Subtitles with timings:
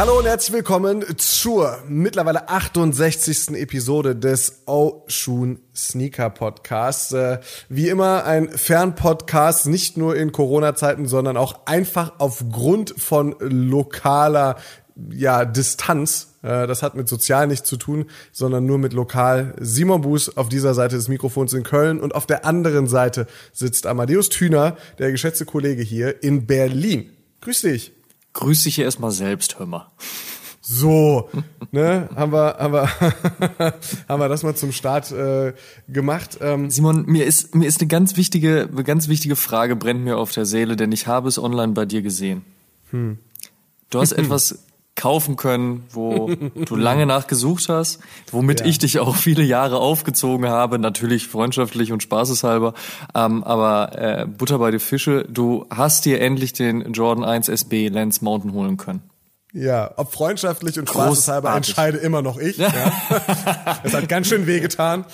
[0.00, 3.50] Hallo und herzlich willkommen zur mittlerweile 68.
[3.50, 7.12] Episode des Oshun Sneaker Podcasts.
[7.12, 14.56] Äh, wie immer ein Fernpodcast, nicht nur in Corona-Zeiten, sondern auch einfach aufgrund von lokaler
[15.12, 16.38] ja, Distanz.
[16.42, 19.54] Äh, das hat mit sozial nichts zu tun, sondern nur mit lokal.
[19.60, 23.86] Simon Buß auf dieser Seite des Mikrofons in Köln und auf der anderen Seite sitzt
[23.86, 27.10] Amadeus Thüner, der geschätzte Kollege hier in Berlin.
[27.42, 27.92] Grüß dich.
[28.32, 29.90] Grüß dich hier erstmal selbst, hör mal.
[30.62, 31.28] So,
[31.72, 32.88] ne, haben wir, haben wir,
[34.08, 35.52] haben wir das mal zum Start äh,
[35.88, 36.38] gemacht.
[36.40, 40.16] Ähm, Simon, mir ist mir ist eine ganz wichtige, eine ganz wichtige Frage brennt mir
[40.16, 42.44] auf der Seele, denn ich habe es online bei dir gesehen.
[42.90, 43.18] Hm.
[43.90, 44.60] Du hast etwas
[45.00, 46.30] kaufen können, wo
[46.66, 48.66] du lange nachgesucht hast, womit ja.
[48.66, 52.74] ich dich auch viele Jahre aufgezogen habe, natürlich freundschaftlich und spaßeshalber,
[53.14, 57.88] ähm, aber äh, Butter bei die Fische, du hast dir endlich den Jordan 1 SB
[57.88, 59.02] Lance Mountain holen können.
[59.52, 62.58] Ja, ob freundschaftlich und spaßeshalber entscheide immer noch ich.
[62.60, 63.80] Ja.
[63.82, 65.04] Es hat ganz schön wehgetan.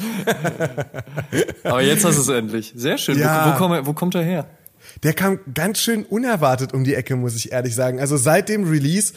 [1.64, 2.72] Aber jetzt hast du es endlich.
[2.76, 3.18] Sehr schön.
[3.18, 3.46] Ja.
[3.46, 4.46] Wo, wo, komm, wo kommt er her?
[5.02, 8.00] Der kam ganz schön unerwartet um die Ecke, muss ich ehrlich sagen.
[8.00, 9.14] Also seit dem Release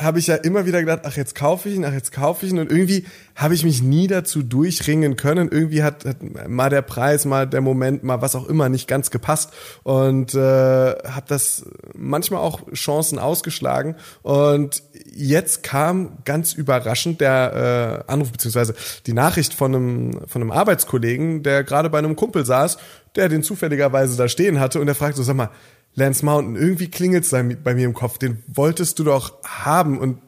[0.00, 2.52] habe ich ja immer wieder gedacht, ach jetzt kaufe ich ihn, ach jetzt kaufe ich
[2.52, 2.58] ihn.
[2.58, 5.48] Und irgendwie habe ich mich nie dazu durchringen können.
[5.50, 6.16] Irgendwie hat, hat
[6.48, 9.52] mal der Preis, mal der Moment, mal was auch immer nicht ganz gepasst.
[9.82, 13.96] Und äh, habe das manchmal auch Chancen ausgeschlagen.
[14.22, 14.82] Und
[15.12, 18.74] jetzt kam ganz überraschend der äh, Anruf beziehungsweise
[19.06, 22.78] die Nachricht von einem von einem Arbeitskollegen, der gerade bei einem Kumpel saß,
[23.14, 24.80] der den zufälligerweise da stehen hatte.
[24.80, 25.50] Und der fragte so, sag mal,
[25.94, 30.18] Lance Mountain, irgendwie klingelt es bei mir im Kopf, den wolltest du doch haben und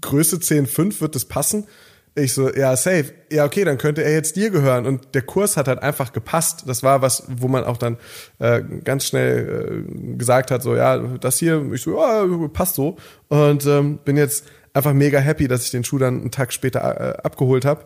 [0.00, 1.66] Größe 10,5 wird das passen?
[2.14, 3.12] Ich so, ja, safe.
[3.30, 4.86] Ja, okay, dann könnte er jetzt dir gehören.
[4.86, 6.64] Und der Kurs hat halt einfach gepasst.
[6.66, 7.96] Das war was, wo man auch dann
[8.40, 12.96] äh, ganz schnell äh, gesagt hat, so, ja, das hier, ich so, ja, passt so.
[13.28, 16.80] Und ähm, bin jetzt einfach mega happy, dass ich den Schuh dann einen Tag später
[16.80, 17.84] äh, abgeholt habe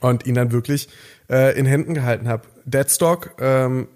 [0.00, 0.88] und ihn dann wirklich
[1.28, 2.42] äh, in Händen gehalten habe.
[2.64, 3.88] Deadstock, ähm,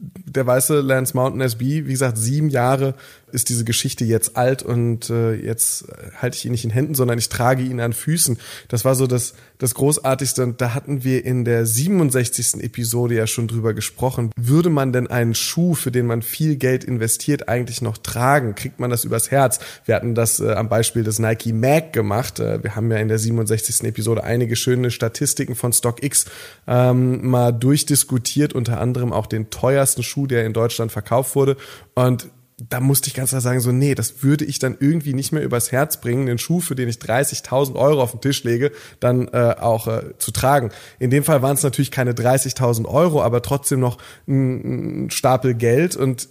[0.00, 2.94] der weiße Lance Mountain SB, wie gesagt, sieben Jahre
[3.32, 7.18] ist diese Geschichte jetzt alt und äh, jetzt halte ich ihn nicht in Händen, sondern
[7.18, 8.38] ich trage ihn an Füßen.
[8.68, 12.62] Das war so das, das Großartigste und da hatten wir in der 67.
[12.62, 14.30] Episode ja schon drüber gesprochen.
[14.36, 18.54] Würde man denn einen Schuh, für den man viel Geld investiert, eigentlich noch tragen?
[18.54, 19.60] Kriegt man das übers Herz?
[19.84, 22.40] Wir hatten das äh, am Beispiel des Nike Mag gemacht.
[22.40, 23.84] Äh, wir haben ja in der 67.
[23.84, 26.26] Episode einige schöne Statistiken von StockX
[26.66, 31.56] ähm, mal durchdiskutiert, unter anderem auch den teuersten Schuh, der in Deutschland verkauft wurde.
[31.94, 32.28] Und
[32.60, 35.44] da musste ich ganz klar sagen, so, nee, das würde ich dann irgendwie nicht mehr
[35.44, 39.28] übers Herz bringen, den Schuh, für den ich 30.000 Euro auf den Tisch lege, dann
[39.28, 40.70] äh, auch äh, zu tragen.
[40.98, 45.54] In dem Fall waren es natürlich keine 30.000 Euro, aber trotzdem noch ein, ein Stapel
[45.54, 46.28] Geld und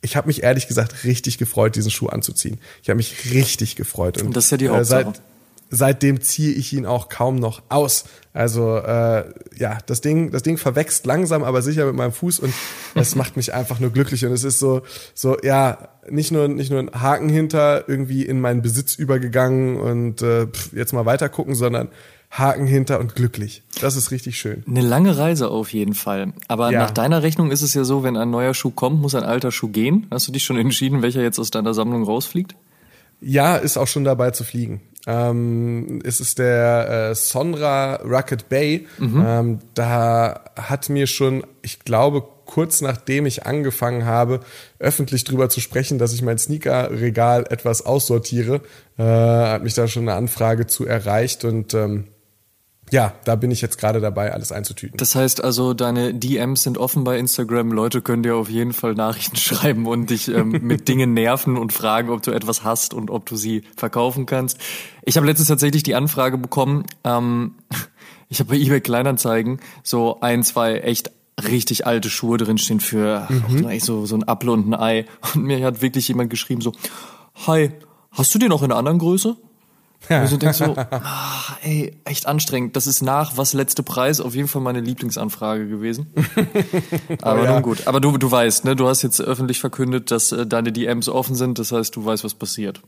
[0.00, 2.58] ich habe mich ehrlich gesagt richtig gefreut, diesen Schuh anzuziehen.
[2.82, 4.18] Ich habe mich richtig gefreut.
[4.18, 5.00] Und, und das ist ja die Hauptsache.
[5.00, 5.22] Äh, seit,
[5.70, 8.04] seitdem ziehe ich ihn auch kaum noch aus.
[8.32, 9.24] Also äh,
[9.56, 12.52] ja, das Ding, das Ding verwächst langsam, aber sicher mit meinem Fuß und
[12.94, 14.82] es macht mich einfach nur glücklich und es ist so,
[15.14, 20.22] so ja, nicht nur nicht nur ein Haken hinter irgendwie in meinen Besitz übergegangen und
[20.22, 21.88] äh, pff, jetzt mal weiter gucken, sondern
[22.30, 23.62] Haken hinter und glücklich.
[23.80, 24.62] Das ist richtig schön.
[24.66, 26.34] Eine lange Reise auf jeden Fall.
[26.46, 26.80] Aber ja.
[26.80, 29.50] nach deiner Rechnung ist es ja so, wenn ein neuer Schuh kommt, muss ein alter
[29.50, 30.06] Schuh gehen.
[30.10, 32.54] Hast du dich schon entschieden, welcher jetzt aus deiner Sammlung rausfliegt?
[33.20, 34.80] Ja, ist auch schon dabei zu fliegen.
[35.08, 38.86] Ähm, es ist der äh, Sonra Rocket Bay.
[38.98, 39.24] Mhm.
[39.26, 44.40] Ähm, da hat mir schon, ich glaube, kurz nachdem ich angefangen habe,
[44.78, 48.60] öffentlich drüber zu sprechen, dass ich mein Sneaker-Regal etwas aussortiere,
[48.98, 52.04] äh, hat mich da schon eine Anfrage zu erreicht und ähm,
[52.90, 54.96] ja, da bin ich jetzt gerade dabei, alles einzutüten.
[54.96, 57.72] Das heißt also, deine DMs sind offen bei Instagram.
[57.72, 61.72] Leute können dir auf jeden Fall Nachrichten schreiben und dich ähm, mit Dingen nerven und
[61.72, 64.58] fragen, ob du etwas hast und ob du sie verkaufen kannst.
[65.02, 66.84] Ich habe letztens tatsächlich die Anfrage bekommen.
[67.04, 67.54] Ähm,
[68.28, 71.10] ich habe bei eBay Kleinanzeigen so ein, zwei echt
[71.46, 73.78] richtig alte Schuhe drinstehen für mhm.
[73.80, 75.06] so, so ein Apfel und ein Ei.
[75.34, 76.72] Und mir hat wirklich jemand geschrieben so,
[77.46, 77.70] Hi,
[78.10, 79.36] hast du den auch in einer anderen Größe?
[80.08, 80.22] Ja.
[80.22, 82.76] Und du denkst so, ah, ey, echt anstrengend.
[82.76, 86.12] Das ist nach was letzte Preis auf jeden Fall meine Lieblingsanfrage gewesen.
[87.22, 87.52] Aber oh, ja.
[87.54, 87.86] nun gut.
[87.86, 91.34] Aber du, du weißt, ne, du hast jetzt öffentlich verkündet, dass äh, deine DMs offen
[91.34, 91.58] sind.
[91.58, 92.80] Das heißt, du weißt, was passiert.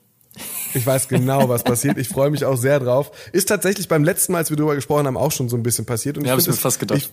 [0.74, 1.98] Ich weiß genau, was passiert.
[1.98, 3.10] Ich freue mich auch sehr drauf.
[3.32, 5.86] Ist tatsächlich beim letzten Mal, als wir darüber gesprochen haben, auch schon so ein bisschen
[5.86, 6.16] passiert.
[6.16, 6.98] Und ja, habe ich mir fast gedacht.
[6.98, 7.10] Ich,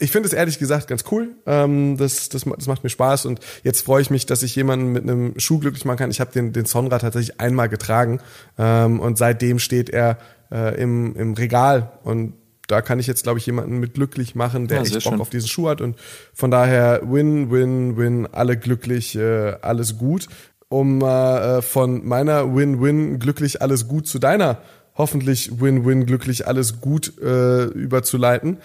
[0.00, 1.30] ich finde es ehrlich gesagt ganz cool.
[1.46, 4.92] Ähm, das, das, das macht mir Spaß und jetzt freue ich mich, dass ich jemanden
[4.92, 6.10] mit einem Schuh glücklich machen kann.
[6.10, 8.20] Ich habe den, den Sonra tatsächlich einmal getragen
[8.58, 10.18] ähm, und seitdem steht er
[10.50, 12.34] äh, im, im Regal und
[12.66, 15.20] da kann ich jetzt, glaube ich, jemanden mit glücklich machen, der ja, echt Bock schön.
[15.20, 15.80] auf diesen Schuh hat.
[15.80, 15.96] Und
[16.32, 20.28] von daher win, win, win, alle glücklich, äh, alles gut.
[20.68, 24.58] Um äh, von meiner Win-Win glücklich alles gut zu deiner
[25.00, 28.58] hoffentlich Win-Win glücklich alles gut äh, überzuleiten.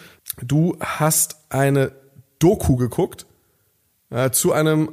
[0.43, 1.93] Du hast eine
[2.39, 3.25] Doku geguckt
[4.09, 4.89] äh, zu einem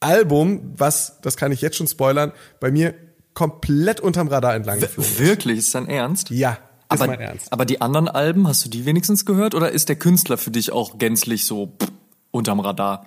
[0.00, 2.94] Album, was, das kann ich jetzt schon spoilern, bei mir
[3.34, 5.20] komplett unterm Radar entlang geflogen ist.
[5.20, 5.58] Wirklich?
[5.58, 6.30] Ist dein Ernst?
[6.30, 6.52] Ja.
[6.52, 7.52] Ist aber, mein Ernst.
[7.52, 10.72] aber die anderen Alben, hast du die wenigstens gehört oder ist der Künstler für dich
[10.72, 11.92] auch gänzlich so pff,
[12.30, 13.06] unterm Radar?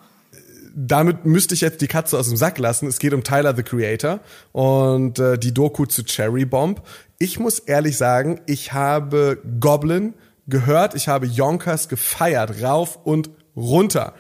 [0.76, 2.88] Damit müsste ich jetzt die Katze aus dem Sack lassen.
[2.88, 4.20] Es geht um Tyler the Creator
[4.52, 6.82] und äh, die Doku zu Cherry Bomb.
[7.20, 10.14] Ich muss ehrlich sagen, ich habe Goblin
[10.48, 14.14] gehört, ich habe Yonkers gefeiert, rauf und runter.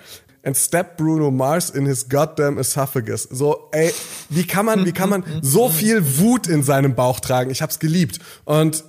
[0.44, 3.24] And step Bruno Mars in his goddamn esophagus.
[3.24, 3.94] So, ey,
[4.30, 7.52] wie kann man, wie kann man so viel Wut in seinem Bauch tragen?
[7.52, 8.20] Ich hab's geliebt.
[8.46, 8.84] Und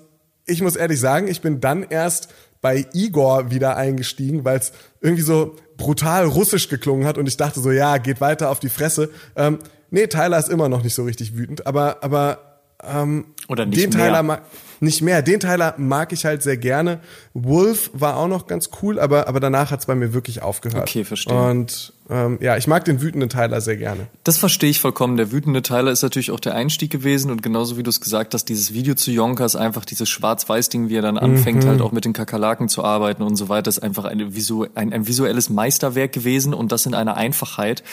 [0.47, 2.29] ich muss ehrlich sagen, ich bin dann erst
[2.62, 7.60] bei Igor wieder eingestiegen, weil es irgendwie so brutal russisch geklungen hat und ich dachte
[7.60, 9.10] so, ja, geht weiter auf die Fresse.
[9.37, 9.58] Ähm,
[9.90, 13.90] nee, Tyler ist immer noch nicht so richtig wütend, aber, aber ähm, Oder nicht den
[13.90, 14.06] mehr.
[14.06, 14.43] Tyler mag,
[14.81, 15.20] nicht mehr.
[15.20, 17.00] Den Tyler mag ich halt sehr gerne.
[17.34, 20.88] Wolf war auch noch ganz cool, aber, aber danach hat's bei mir wirklich aufgehört.
[20.88, 21.38] Okay, verstehe.
[21.38, 24.06] Und ähm, ja, ich mag den wütenden Tyler sehr gerne.
[24.25, 25.19] Das verstehe ich vollkommen.
[25.19, 28.32] Der wütende Tyler ist natürlich auch der Einstieg gewesen und genauso wie du es gesagt
[28.32, 31.69] hast, dieses Video zu Yonkers, einfach dieses Schwarz-Weiß-Ding, wie er dann anfängt, mhm.
[31.69, 34.94] halt auch mit den Kakerlaken zu arbeiten und so weiter, ist einfach eine Visu ein,
[34.94, 37.84] ein visuelles Meisterwerk gewesen und das in einer Einfachheit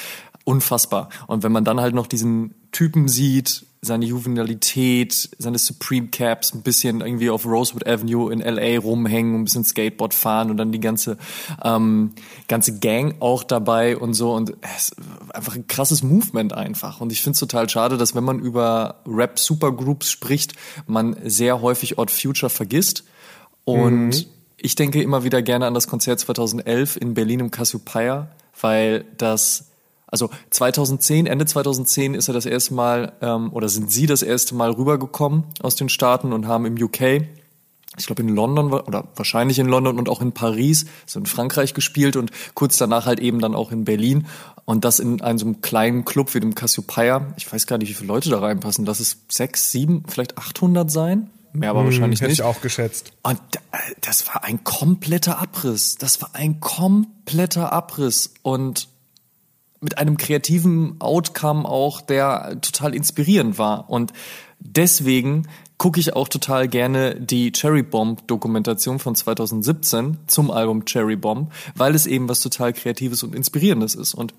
[0.45, 1.09] unfassbar.
[1.27, 6.61] Und wenn man dann halt noch diesen Typen sieht, seine Juvenilität, seine Supreme Caps, ein
[6.63, 10.81] bisschen irgendwie auf Rosewood Avenue in LA rumhängen, ein bisschen Skateboard fahren und dann die
[10.81, 11.17] ganze
[11.63, 12.11] ähm,
[12.49, 14.33] ganze Gang auch dabei und so.
[14.33, 14.91] Und es
[15.33, 16.99] einfach ein krasses Movement einfach.
[16.99, 20.53] Und ich finde es total schade, dass wenn man über Rap Supergroups spricht,
[20.85, 23.05] man sehr häufig Odd Future vergisst.
[23.63, 24.25] Und mhm.
[24.57, 28.27] ich denke immer wieder gerne an das Konzert 2011 in Berlin im Cassiopeia,
[28.59, 29.68] weil das
[30.11, 34.55] also 2010, Ende 2010 ist er das erste Mal ähm, oder sind sie das erste
[34.55, 37.27] Mal rübergekommen aus den Staaten und haben im UK,
[37.97, 41.73] ich glaube in London oder wahrscheinlich in London und auch in Paris, so in Frankreich
[41.73, 44.27] gespielt und kurz danach halt eben dann auch in Berlin
[44.65, 47.33] und das in einem so einem kleinen Club wie dem Cassiopeia.
[47.37, 48.85] Ich weiß gar nicht, wie viele Leute da reinpassen.
[48.85, 51.29] Lass es sechs, sieben, vielleicht 800 sein.
[51.53, 52.39] Mehr aber hm, wahrscheinlich hätte nicht.
[52.39, 53.11] Hätte ich auch geschätzt.
[53.23, 53.39] Und
[54.01, 55.95] das war ein kompletter Abriss.
[55.95, 58.35] Das war ein kompletter Abriss.
[58.43, 58.87] Und
[59.81, 63.89] mit einem kreativen Outcome auch, der total inspirierend war.
[63.89, 64.13] Und
[64.59, 65.47] deswegen
[65.77, 71.51] gucke ich auch total gerne die Cherry Bomb Dokumentation von 2017 zum Album Cherry Bomb,
[71.75, 74.13] weil es eben was total Kreatives und Inspirierendes ist.
[74.13, 74.33] Und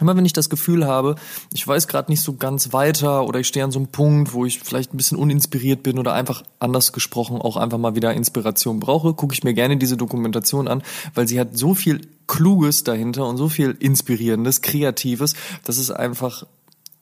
[0.00, 1.14] Immer wenn ich das Gefühl habe,
[1.52, 4.44] ich weiß gerade nicht so ganz weiter oder ich stehe an so einem Punkt, wo
[4.44, 8.80] ich vielleicht ein bisschen uninspiriert bin oder einfach anders gesprochen auch einfach mal wieder Inspiration
[8.80, 10.82] brauche, gucke ich mir gerne diese Dokumentation an,
[11.14, 16.44] weil sie hat so viel Kluges dahinter und so viel Inspirierendes, Kreatives, dass es einfach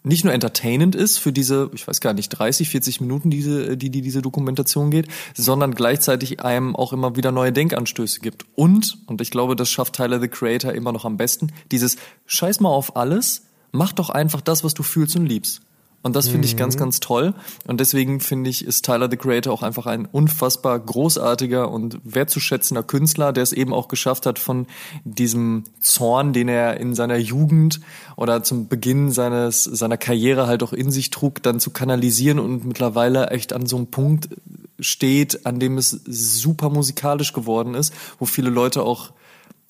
[0.04, 3.90] nicht nur entertainend ist für diese, ich weiß gar nicht, 30, 40 Minuten, diese, die,
[3.90, 8.44] die diese Dokumentation geht, sondern gleichzeitig einem auch immer wieder neue Denkanstöße gibt.
[8.56, 12.60] Und, und ich glaube, das schafft Tyler the Creator immer noch am besten, dieses Scheiß
[12.60, 15.62] mal auf alles, mach doch einfach das, was du fühlst und liebst.
[16.02, 16.80] Und das finde ich ganz, mhm.
[16.80, 17.32] ganz toll.
[17.66, 22.82] Und deswegen finde ich, ist Tyler the Creator auch einfach ein unfassbar großartiger und wertzuschätzender
[22.82, 24.66] Künstler, der es eben auch geschafft hat, von
[25.04, 27.80] diesem Zorn, den er in seiner Jugend
[28.16, 32.64] oder zum Beginn seines, seiner Karriere halt auch in sich trug, dann zu kanalisieren und
[32.64, 34.28] mittlerweile echt an so einem Punkt
[34.80, 39.12] steht, an dem es super musikalisch geworden ist, wo viele Leute auch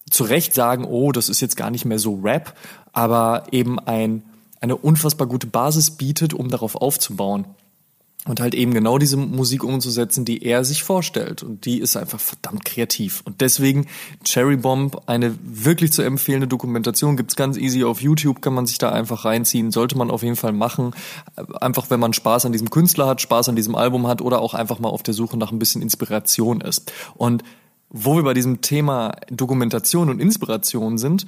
[0.08, 2.56] zu Recht sagen, oh, das ist jetzt gar nicht mehr so Rap,
[2.92, 4.22] aber eben ein
[4.62, 7.44] eine unfassbar gute Basis bietet, um darauf aufzubauen.
[8.24, 11.42] Und halt eben genau diese Musik umzusetzen, die er sich vorstellt.
[11.42, 13.20] Und die ist einfach verdammt kreativ.
[13.24, 13.88] Und deswegen
[14.22, 18.78] Cherry Bomb, eine wirklich zu empfehlende Dokumentation, gibt's ganz easy auf YouTube, kann man sich
[18.78, 19.72] da einfach reinziehen.
[19.72, 20.94] Sollte man auf jeden Fall machen.
[21.60, 24.54] Einfach, wenn man Spaß an diesem Künstler hat, Spaß an diesem Album hat oder auch
[24.54, 26.92] einfach mal auf der Suche nach ein bisschen Inspiration ist.
[27.16, 27.42] Und
[27.90, 31.26] wo wir bei diesem Thema Dokumentation und Inspiration sind,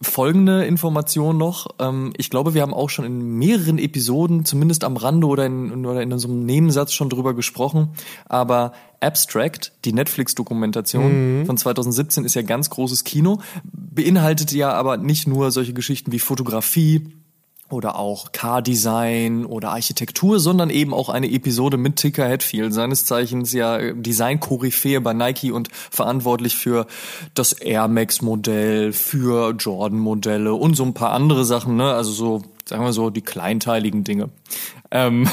[0.00, 1.68] folgende Information noch.
[1.78, 5.84] Ähm, ich glaube, wir haben auch schon in mehreren Episoden, zumindest am Rande oder in,
[5.84, 7.90] oder in unserem Nebensatz schon drüber gesprochen.
[8.26, 11.46] Aber Abstract, die Netflix-Dokumentation mhm.
[11.46, 16.18] von 2017, ist ja ganz großes Kino, beinhaltet ja aber nicht nur solche Geschichten wie
[16.18, 17.08] Fotografie,
[17.72, 23.52] oder auch Car-Design oder Architektur, sondern eben auch eine Episode mit Ticker Hatfield, seines Zeichens
[23.52, 26.86] ja Design-Koryphäe bei Nike und verantwortlich für
[27.34, 31.92] das Air Max-Modell, für Jordan-Modelle und so ein paar andere Sachen, ne?
[31.92, 34.30] Also so, sagen wir so, die kleinteiligen Dinge.
[34.90, 35.28] Ähm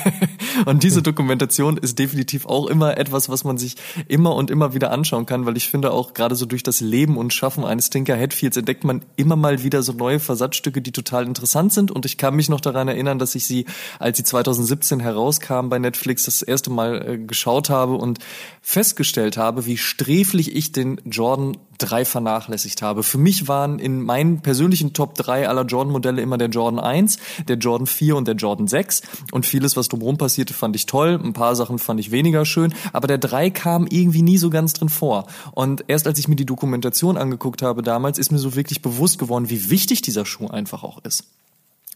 [0.66, 3.76] und diese Dokumentation ist definitiv auch immer etwas, was man sich
[4.08, 7.16] immer und immer wieder anschauen kann, weil ich finde auch gerade so durch das Leben
[7.16, 11.26] und Schaffen eines Tinker Hatfields entdeckt man immer mal wieder so neue Versatzstücke, die total
[11.26, 11.90] interessant sind.
[11.90, 13.66] Und ich kann mich noch daran erinnern, dass ich sie,
[13.98, 18.18] als sie 2017 herauskam bei Netflix, das erste Mal äh, geschaut habe und
[18.60, 23.02] festgestellt habe, wie sträflich ich den Jordan 3 vernachlässigt habe.
[23.02, 27.56] Für mich waren in meinen persönlichen Top 3 aller Jordan-Modelle immer der Jordan 1, der
[27.56, 29.02] Jordan 4 und der Jordan 6.
[29.32, 31.20] Und vieles, was drumherum passierte, fand ich toll.
[31.22, 32.74] Ein paar Sachen fand ich weniger schön.
[32.92, 35.26] Aber der 3 kam irgendwie nie so ganz drin vor.
[35.52, 39.18] Und erst als ich mir die Dokumentation angeguckt habe damals, ist mir so wirklich bewusst
[39.18, 41.24] geworden, wie wichtig dieser Schuh einfach auch ist.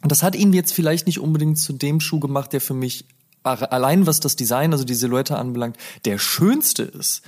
[0.02, 3.06] Und das hat ihn jetzt vielleicht nicht unbedingt zu dem Schuh gemacht, der für mich
[3.42, 7.22] allein was das Design, also die Silhouette anbelangt, der schönste ist.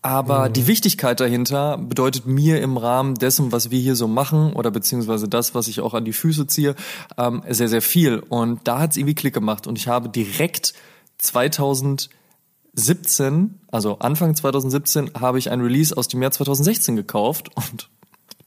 [0.00, 0.52] Aber mhm.
[0.52, 5.28] die Wichtigkeit dahinter bedeutet mir im Rahmen dessen, was wir hier so machen oder beziehungsweise
[5.28, 6.74] das, was ich auch an die Füße ziehe,
[7.16, 8.18] ähm, sehr, sehr viel.
[8.18, 10.74] Und da hat es irgendwie Klick gemacht und ich habe direkt
[11.18, 17.90] 2017, also Anfang 2017, habe ich ein Release aus dem Jahr 2016 gekauft und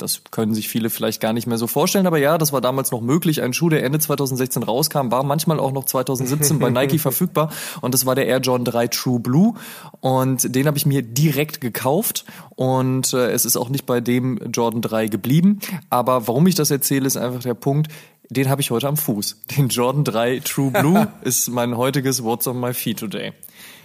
[0.01, 2.91] das können sich viele vielleicht gar nicht mehr so vorstellen, aber ja, das war damals
[2.91, 3.41] noch möglich.
[3.41, 7.93] Ein Schuh, der Ende 2016 rauskam, war manchmal auch noch 2017 bei Nike verfügbar und
[7.93, 9.53] das war der Air Jordan 3 True Blue
[9.99, 14.37] und den habe ich mir direkt gekauft und äh, es ist auch nicht bei dem
[14.51, 17.91] Jordan 3 geblieben, aber warum ich das erzähle, ist einfach der Punkt,
[18.29, 19.41] den habe ich heute am Fuß.
[19.57, 23.33] Den Jordan 3 True Blue ist mein heutiges What's on my feet today.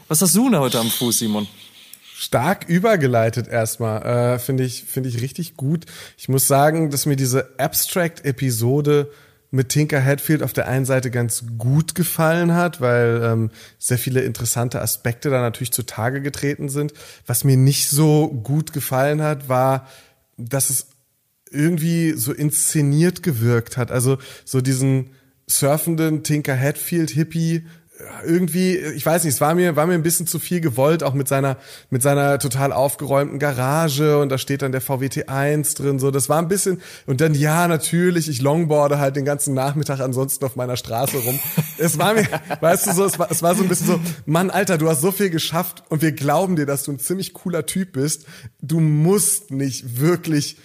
[0.08, 1.48] Was hast du denn heute am Fuß, Simon?
[2.18, 4.34] Stark übergeleitet erstmal.
[4.34, 5.84] Äh, Finde ich, finde ich richtig gut.
[6.16, 9.10] Ich muss sagen, dass mir diese Abstract-Episode
[9.50, 14.22] mit Tinker Hatfield auf der einen Seite ganz gut gefallen hat, weil ähm, sehr viele
[14.22, 16.94] interessante Aspekte da natürlich zutage getreten sind.
[17.26, 19.86] Was mir nicht so gut gefallen hat, war,
[20.38, 20.86] dass es
[21.50, 23.92] irgendwie so inszeniert gewirkt hat.
[23.92, 25.10] Also so diesen
[25.46, 27.66] surfenden Tinker Hatfield Hippie
[28.24, 31.14] irgendwie, ich weiß nicht, es war mir, war mir ein bisschen zu viel gewollt, auch
[31.14, 31.56] mit seiner,
[31.90, 36.28] mit seiner total aufgeräumten Garage und da steht dann der VWT 1 drin, so, das
[36.28, 40.56] war ein bisschen, und dann, ja, natürlich, ich longboarde halt den ganzen Nachmittag ansonsten auf
[40.56, 41.38] meiner Straße rum.
[41.78, 42.26] es war mir,
[42.60, 45.00] weißt du, so, es war, es war so ein bisschen so, Mann, Alter, du hast
[45.00, 48.26] so viel geschafft und wir glauben dir, dass du ein ziemlich cooler Typ bist.
[48.60, 50.56] Du musst nicht wirklich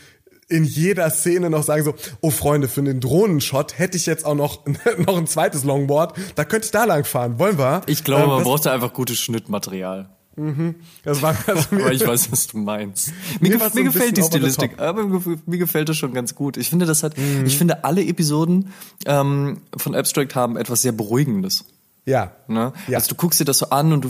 [0.52, 4.36] in jeder Szene noch sagen so, oh Freunde, für den Drohnenshot hätte ich jetzt auch
[4.36, 4.66] noch,
[4.98, 7.40] noch ein zweites Longboard, da könnte ich da lang fahren.
[7.40, 7.82] Wollen wir?
[7.88, 10.10] Ich glaube, ähm, man brauchte einfach gutes Schnittmaterial.
[10.36, 10.76] Mhm.
[11.04, 13.14] Das war also aber ich weiß, was du meinst.
[13.40, 15.06] Mir, mir, mir gefällt die Stilistik, aber
[15.46, 16.58] mir gefällt das schon ganz gut.
[16.58, 17.46] Ich finde, das hat, mhm.
[17.46, 18.70] ich finde, alle Episoden
[19.06, 21.66] ähm, von Abstract haben etwas sehr Beruhigendes.
[22.06, 22.32] Ja.
[22.48, 22.74] Ne?
[22.88, 22.98] ja.
[22.98, 24.10] Also du guckst dir das so an und du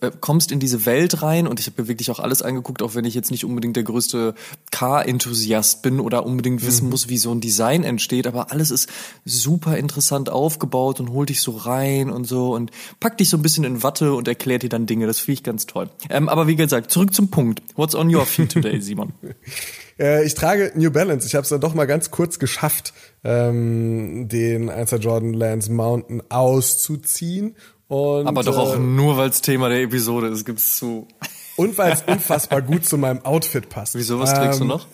[0.00, 2.94] äh, kommst in diese Welt rein und ich habe mir wirklich auch alles angeguckt, auch
[2.94, 4.34] wenn ich jetzt nicht unbedingt der größte
[4.70, 6.90] Car-Enthusiast bin oder unbedingt wissen mhm.
[6.90, 8.88] muss, wie so ein Design entsteht, aber alles ist
[9.26, 13.42] super interessant aufgebaut und holt dich so rein und so und packt dich so ein
[13.42, 15.06] bisschen in Watte und erklärt dir dann Dinge.
[15.06, 15.90] Das finde ich ganz toll.
[16.08, 17.62] Ähm, aber wie gesagt, zurück zum Punkt.
[17.76, 19.12] What's on your feet today, Simon?
[19.98, 21.26] Äh, ich trage New Balance.
[21.26, 22.92] Ich habe es dann doch mal ganz kurz geschafft,
[23.24, 27.56] ähm, den 1 Jordan Lance Mountain auszuziehen.
[27.88, 31.06] Und, Aber doch auch äh, nur, weil es Thema der Episode ist, gibt's zu.
[31.56, 33.94] Und weil es unfassbar gut zu meinem Outfit passt.
[33.94, 34.86] Wieso, was trägst ähm, du noch?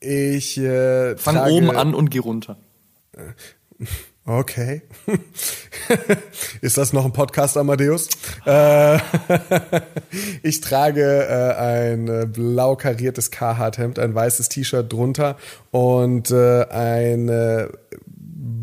[0.00, 2.56] Ich äh, Fang trage, oben an und geh runter.
[4.26, 4.82] Okay.
[6.60, 8.08] Ist das noch ein Podcast, Amadeus?
[8.44, 8.98] Äh,
[10.42, 15.36] ich trage äh, ein äh, blau kariertes Carhartt-Hemd, ein weißes T-Shirt drunter
[15.70, 17.70] und eine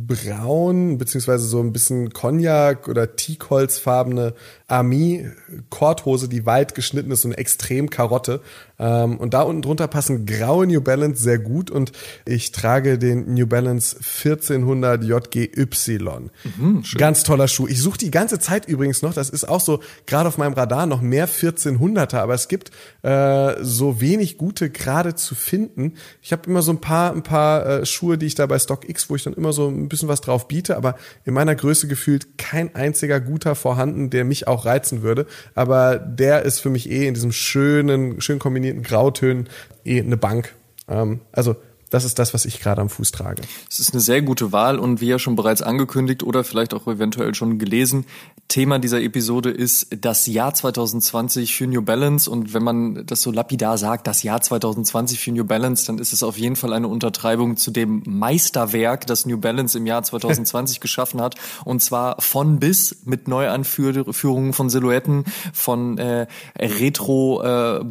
[0.07, 4.33] braun beziehungsweise so ein bisschen Cognac oder Teakholzfarbene
[4.67, 5.29] Army
[5.69, 8.41] Korthose, die weit geschnitten ist und extrem Karotte.
[8.79, 11.93] Ähm, und da unten drunter passen graue New Balance sehr gut und
[12.25, 16.29] ich trage den New Balance 1400 JGY.
[16.57, 17.67] Mhm, Ganz toller Schuh.
[17.67, 20.85] Ich suche die ganze Zeit übrigens noch, das ist auch so gerade auf meinem Radar
[20.85, 22.71] noch mehr 1400er, aber es gibt
[23.03, 25.93] äh, so wenig gute gerade zu finden.
[26.21, 29.09] Ich habe immer so ein paar ein paar äh, Schuhe, die ich da bei StockX,
[29.09, 32.37] wo ich dann immer so ein bisschen was drauf biete, aber in meiner Größe gefühlt
[32.37, 35.25] kein einziger guter vorhanden, der mich auch reizen würde.
[35.55, 39.49] Aber der ist für mich eh in diesem schönen, schön kombinierten Grautönen
[39.85, 40.53] eh eine Bank.
[40.87, 41.55] Ähm, also
[41.89, 43.41] das ist das, was ich gerade am Fuß trage.
[43.69, 46.87] Es ist eine sehr gute Wahl und wie ja schon bereits angekündigt oder vielleicht auch
[46.87, 48.05] eventuell schon gelesen,
[48.47, 53.29] Thema dieser Episode ist das Jahr 2020 für New Balance und wenn man das so
[53.29, 56.87] lapidar sagt, das Jahr 2020 für New Balance, dann ist es auf jeden Fall eine
[56.87, 62.59] Untertreibung zu dem Meisterwerk, das New Balance im Jahr 2020 geschaffen hat und zwar von
[62.59, 66.27] bis mit Neuanführungen von Silhouetten, von äh,
[66.57, 67.83] Retro äh,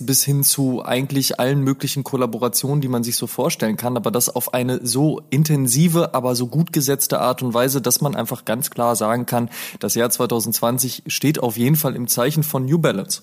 [0.00, 4.34] bis hin zu eigentlich allen möglichen Kollaborationen, die man sich so vorstellen kann, aber das
[4.34, 8.70] auf eine so intensive, aber so gut gesetzte Art und Weise, dass man einfach ganz
[8.70, 13.22] klar sagen kann, das Jahr 2020 steht auf jeden Fall im Zeichen von New Balance.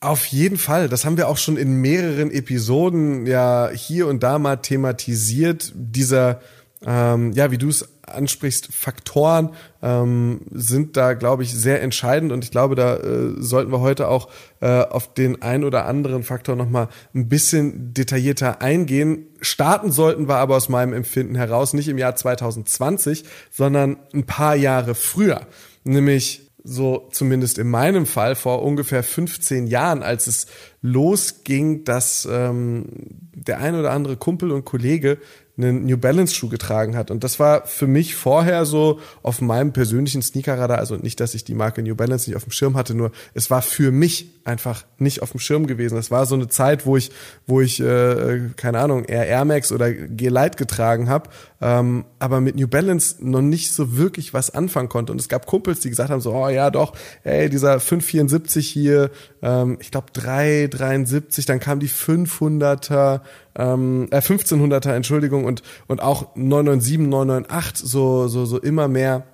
[0.00, 0.90] Auf jeden Fall.
[0.90, 5.72] Das haben wir auch schon in mehreren Episoden ja hier und da mal thematisiert.
[5.74, 6.42] Dieser,
[6.84, 9.50] ähm, ja, wie du es ansprichst, Faktoren
[9.82, 14.08] ähm, sind da, glaube ich, sehr entscheidend und ich glaube, da äh, sollten wir heute
[14.08, 14.28] auch
[14.60, 19.26] äh, auf den ein oder anderen Faktor nochmal ein bisschen detaillierter eingehen.
[19.40, 24.56] Starten sollten wir aber aus meinem Empfinden heraus nicht im Jahr 2020, sondern ein paar
[24.56, 25.46] Jahre früher,
[25.84, 30.46] nämlich so zumindest in meinem Fall vor ungefähr 15 Jahren, als es
[30.80, 32.86] losging, dass ähm,
[33.34, 35.18] der ein oder andere Kumpel und Kollege
[35.56, 37.10] einen New Balance Schuh getragen hat.
[37.10, 41.44] Und das war für mich vorher so auf meinem persönlichen Sneakerradar, also nicht, dass ich
[41.44, 44.84] die Marke New Balance nicht auf dem Schirm hatte, nur es war für mich einfach
[44.98, 45.96] nicht auf dem Schirm gewesen.
[45.96, 47.10] Es war so eine Zeit, wo ich,
[47.46, 51.30] wo ich, äh, keine Ahnung, eher Air Max oder G-Lite getragen habe,
[51.62, 55.12] ähm, aber mit New Balance noch nicht so wirklich was anfangen konnte.
[55.12, 59.10] Und es gab Kumpels, die gesagt haben so, oh ja doch, ey, dieser 574 hier,
[59.42, 63.22] ähm, ich glaube 373, dann kam die 500er,
[63.56, 69.24] ähm, äh, 1500er, Entschuldigung, und, und auch 997, 998, so, so, so immer mehr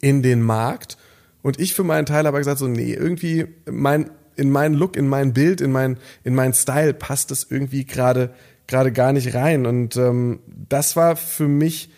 [0.00, 0.96] in den Markt.
[1.46, 5.06] Und ich für meinen Teil habe gesagt so, nee, irgendwie mein, in meinen Look, in
[5.06, 8.34] mein Bild, in mein, in mein Style passt das irgendwie gerade,
[8.66, 9.64] gerade gar nicht rein.
[9.64, 11.88] Und ähm, das war für mich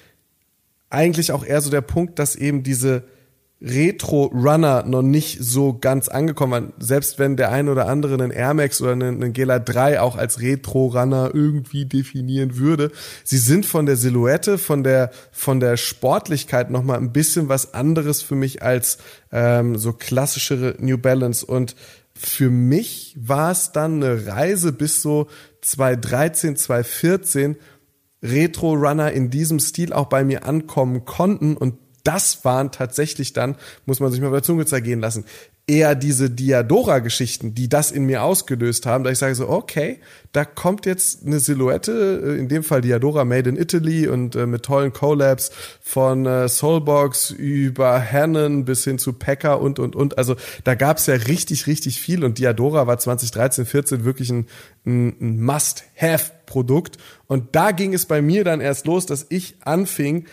[0.91, 3.05] eigentlich auch eher so der Punkt, dass eben diese,
[3.61, 6.73] Retro-Runner noch nicht so ganz angekommen waren.
[6.79, 10.17] Selbst wenn der ein oder andere einen Air Max oder einen, einen Gela 3 auch
[10.17, 12.93] als Retro-Runner irgendwie definieren würde.
[13.25, 18.23] Sie sind von der Silhouette, von der, von der Sportlichkeit nochmal ein bisschen was anderes
[18.23, 18.99] für mich als
[19.33, 21.45] ähm, so klassischere New Balance.
[21.45, 21.75] Und
[22.15, 25.27] für mich war es dann eine Reise bis so
[25.63, 27.57] 2013, 2014,
[28.23, 31.75] Retro-Runner in diesem Stil auch bei mir ankommen konnten und
[32.09, 35.27] das waren tatsächlich dann, muss man sich mal der Zunge zergehen lassen,
[35.67, 40.01] eher diese Diadora-Geschichten, die das in mir ausgelöst haben, da ich sage so, okay,
[40.33, 44.47] da kommt jetzt eine Silhouette, äh, in dem Fall Diadora Made in Italy und äh,
[44.47, 45.51] mit tollen Collabs
[45.83, 50.17] von äh, Soulbox über Hannon bis hin zu Packer und, und, und.
[50.17, 54.47] Also da gab's ja richtig, richtig viel und Diadora war 2013, 14 wirklich ein,
[54.87, 56.97] ein, ein Must-Have-Produkt.
[57.27, 60.25] Und da ging es bei mir dann erst los, dass ich anfing,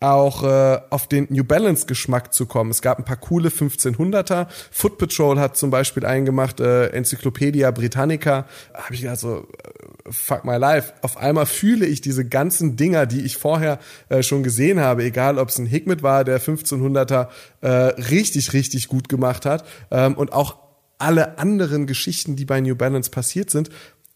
[0.00, 2.70] auch äh, auf den New Balance Geschmack zu kommen.
[2.70, 4.46] Es gab ein paar coole 1500er.
[4.70, 8.46] Foot Patrol hat zum Beispiel eingemacht, äh, Enzyklopädia Britannica.
[8.74, 10.92] Habe ich gedacht so, äh, fuck my life.
[11.00, 13.78] Auf einmal fühle ich diese ganzen Dinger, die ich vorher
[14.10, 17.28] äh, schon gesehen habe, egal ob es ein Hikmet war, der 1500er
[17.62, 20.58] äh, richtig, richtig gut gemacht hat ähm, und auch
[20.98, 23.70] alle anderen Geschichten, die bei New Balance passiert sind,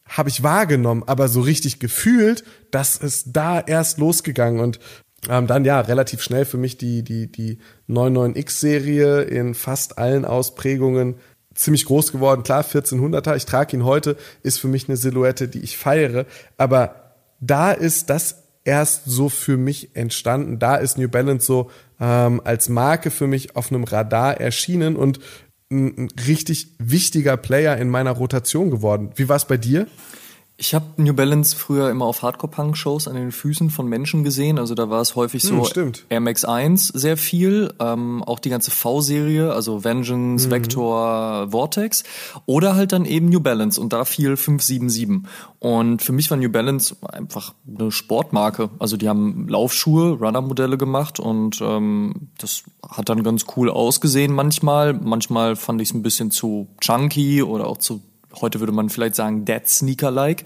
[0.06, 4.80] habe ich wahrgenommen, aber so richtig gefühlt, dass es da erst losgegangen und
[5.28, 11.16] ähm, dann ja, relativ schnell für mich die, die, die 99X-Serie in fast allen Ausprägungen
[11.54, 12.42] ziemlich groß geworden.
[12.42, 16.24] Klar, 1400er, ich trage ihn heute, ist für mich eine Silhouette, die ich feiere.
[16.56, 20.58] Aber da ist das erst so für mich entstanden.
[20.58, 25.20] Da ist New Balance so ähm, als Marke für mich auf einem Radar erschienen und
[25.70, 29.10] ein, ein richtig wichtiger Player in meiner Rotation geworden.
[29.16, 29.86] Wie war es bei dir?
[30.60, 34.58] Ich habe New Balance früher immer auf Hardcore-Punk-Shows an den Füßen von Menschen gesehen.
[34.58, 38.50] Also da war es häufig so hm, Air Max 1 sehr viel, ähm, auch die
[38.50, 40.50] ganze V-Serie, also Vengeance, mhm.
[40.50, 42.04] Vector, Vortex
[42.44, 45.26] oder halt dann eben New Balance und da fiel 577.
[45.60, 48.68] Und für mich war New Balance einfach eine Sportmarke.
[48.78, 54.92] Also die haben Laufschuhe, Runner-Modelle gemacht und ähm, das hat dann ganz cool ausgesehen manchmal.
[54.92, 58.02] Manchmal fand ich es ein bisschen zu chunky oder auch zu
[58.40, 60.44] heute würde man vielleicht sagen, Dead Sneaker-like.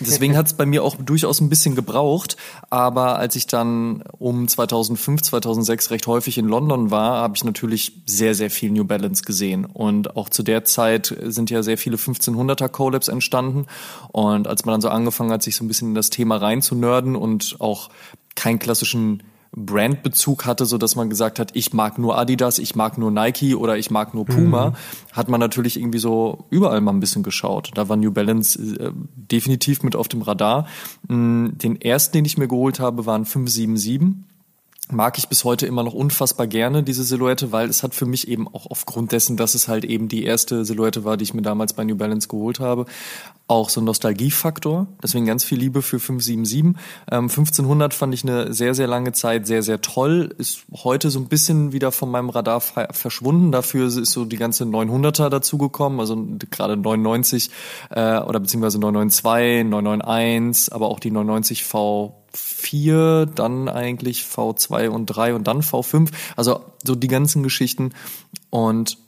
[0.00, 2.36] Deswegen hat es bei mir auch durchaus ein bisschen gebraucht.
[2.70, 7.92] Aber als ich dann um 2005, 2006 recht häufig in London war, habe ich natürlich
[8.06, 9.64] sehr, sehr viel New Balance gesehen.
[9.64, 13.66] Und auch zu der Zeit sind ja sehr viele 1500er Collabs entstanden.
[14.12, 17.16] Und als man dann so angefangen hat, sich so ein bisschen in das Thema reinzunörden
[17.16, 17.90] und auch
[18.34, 22.98] keinen klassischen Brandbezug hatte, so dass man gesagt hat, ich mag nur Adidas, ich mag
[22.98, 24.74] nur Nike oder ich mag nur Puma, mhm.
[25.12, 27.70] hat man natürlich irgendwie so überall mal ein bisschen geschaut.
[27.74, 30.66] Da war New Balance äh, definitiv mit auf dem Radar.
[31.08, 34.26] Mm, den ersten, den ich mir geholt habe, waren 577
[34.90, 38.28] mag ich bis heute immer noch unfassbar gerne, diese Silhouette, weil es hat für mich
[38.28, 41.42] eben auch aufgrund dessen, dass es halt eben die erste Silhouette war, die ich mir
[41.42, 42.86] damals bei New Balance geholt habe,
[43.48, 44.88] auch so ein Nostalgiefaktor.
[45.02, 46.82] Deswegen ganz viel Liebe für 577.
[47.10, 50.34] Ähm, 1500 fand ich eine sehr, sehr lange Zeit sehr, sehr toll.
[50.38, 53.52] Ist heute so ein bisschen wieder von meinem Radar verschwunden.
[53.52, 56.16] Dafür ist so die ganze 900er dazugekommen, also
[56.50, 57.50] gerade 99
[57.90, 65.06] äh, oder beziehungsweise 992, 991, aber auch die 990 V 4, dann eigentlich V2 und
[65.06, 66.10] 3 und dann V5.
[66.34, 67.92] Also so die ganzen Geschichten.
[68.50, 68.98] Und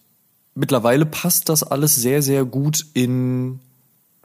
[0.55, 3.61] mittlerweile passt das alles sehr, sehr gut in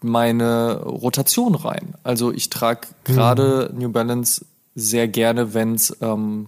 [0.04, 1.96] meine Rotation rein.
[2.04, 3.80] Also ich trage gerade mhm.
[3.80, 6.48] New Balance sehr gerne, wenn es ähm,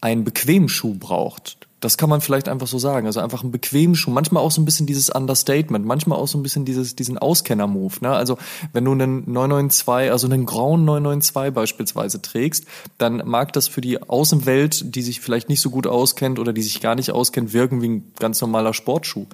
[0.00, 1.58] einen bequemen Schuh braucht.
[1.82, 3.06] Das kann man vielleicht einfach so sagen.
[3.06, 4.12] Also einfach einen bequemen Schuh.
[4.12, 5.84] Manchmal auch so ein bisschen dieses Understatement.
[5.84, 7.96] Manchmal auch so ein bisschen dieses, diesen Auskenner-Move.
[8.02, 8.10] Ne?
[8.10, 8.38] Also
[8.72, 12.66] wenn du einen 992, also einen grauen 992 beispielsweise trägst,
[12.98, 16.62] dann mag das für die Außenwelt, die sich vielleicht nicht so gut auskennt oder die
[16.62, 19.26] sich gar nicht auskennt, wirken wie ein ganz normaler Sportschuh.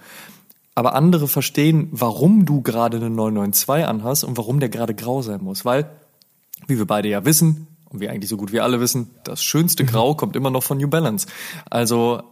[0.79, 5.43] Aber andere verstehen, warum du gerade einen 992 anhast und warum der gerade grau sein
[5.43, 5.65] muss.
[5.65, 5.91] Weil,
[6.69, 9.85] wie wir beide ja wissen, und wie eigentlich so gut wie alle wissen, das schönste
[9.85, 11.27] Grau kommt immer noch von New Balance.
[11.69, 12.23] Also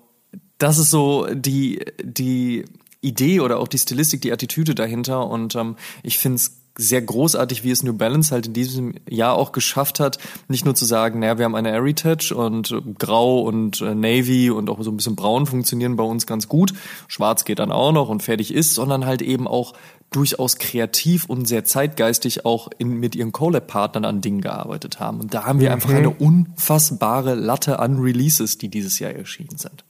[0.58, 2.66] das ist so die, die
[3.00, 5.26] Idee oder auch die Stilistik, die Attitüde dahinter.
[5.26, 9.34] Und ähm, ich finde es sehr großartig, wie es New Balance halt in diesem Jahr
[9.34, 13.80] auch geschafft hat, nicht nur zu sagen, naja, wir haben eine Heritage und Grau und
[13.80, 16.74] äh, Navy und auch so ein bisschen Braun funktionieren bei uns ganz gut,
[17.08, 19.74] Schwarz geht dann auch noch und fertig ist, sondern halt eben auch
[20.10, 25.20] durchaus kreativ und sehr zeitgeistig auch in, mit ihren Collab-Partnern an Dingen gearbeitet haben.
[25.20, 25.74] Und da haben wir mhm.
[25.74, 29.84] einfach eine unfassbare Latte an Releases, die dieses Jahr erschienen sind.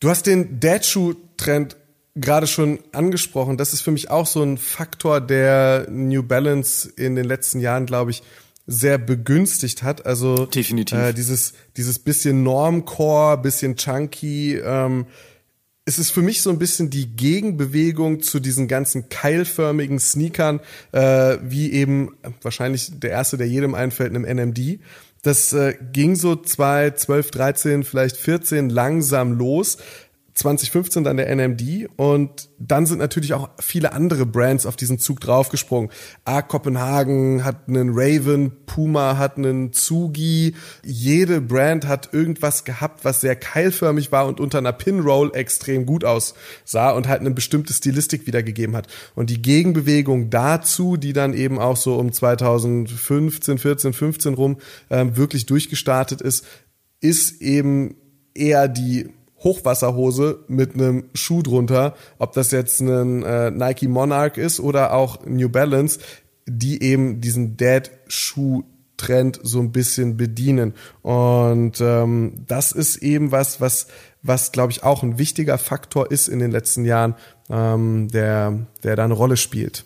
[0.00, 1.76] Du hast den Dad-Shoe-Trend
[2.16, 3.56] gerade schon angesprochen.
[3.56, 7.86] Das ist für mich auch so ein Faktor, der New Balance in den letzten Jahren,
[7.86, 8.22] glaube ich,
[8.66, 10.06] sehr begünstigt hat.
[10.06, 14.56] Also definitiv äh, dieses dieses bisschen Normcore, bisschen chunky.
[14.56, 15.06] Ähm,
[15.84, 20.58] es ist für mich so ein bisschen die Gegenbewegung zu diesen ganzen keilförmigen Sneakern,
[20.90, 24.80] äh, wie eben wahrscheinlich der erste, der jedem einfällt, einem NMD.
[25.22, 29.78] Das äh, ging so zwei, zwölf, dreizehn, vielleicht 14 langsam los.
[30.36, 35.18] 2015 dann der NMD und dann sind natürlich auch viele andere Brands auf diesen Zug
[35.20, 35.90] draufgesprungen.
[36.26, 40.54] A Kopenhagen hat einen Raven, Puma hat einen Zugi.
[40.84, 46.04] Jede Brand hat irgendwas gehabt, was sehr keilförmig war und unter einer Pinroll extrem gut
[46.04, 48.88] aussah und halt eine bestimmte Stilistik wiedergegeben hat.
[49.14, 54.58] Und die Gegenbewegung dazu, die dann eben auch so um 2015, 14, 15 rum
[54.90, 56.44] ähm, wirklich durchgestartet ist,
[57.00, 57.96] ist eben
[58.34, 64.60] eher die Hochwasserhose mit einem Schuh drunter, ob das jetzt ein äh, Nike Monarch ist
[64.60, 66.00] oder auch New Balance,
[66.46, 68.64] die eben diesen Dad-Schuh
[68.96, 70.74] Trend so ein bisschen bedienen.
[71.02, 73.88] Und ähm, das ist eben was, was,
[74.22, 77.14] was glaube ich auch ein wichtiger Faktor ist in den letzten Jahren,
[77.50, 79.84] ähm, der, der da eine Rolle spielt.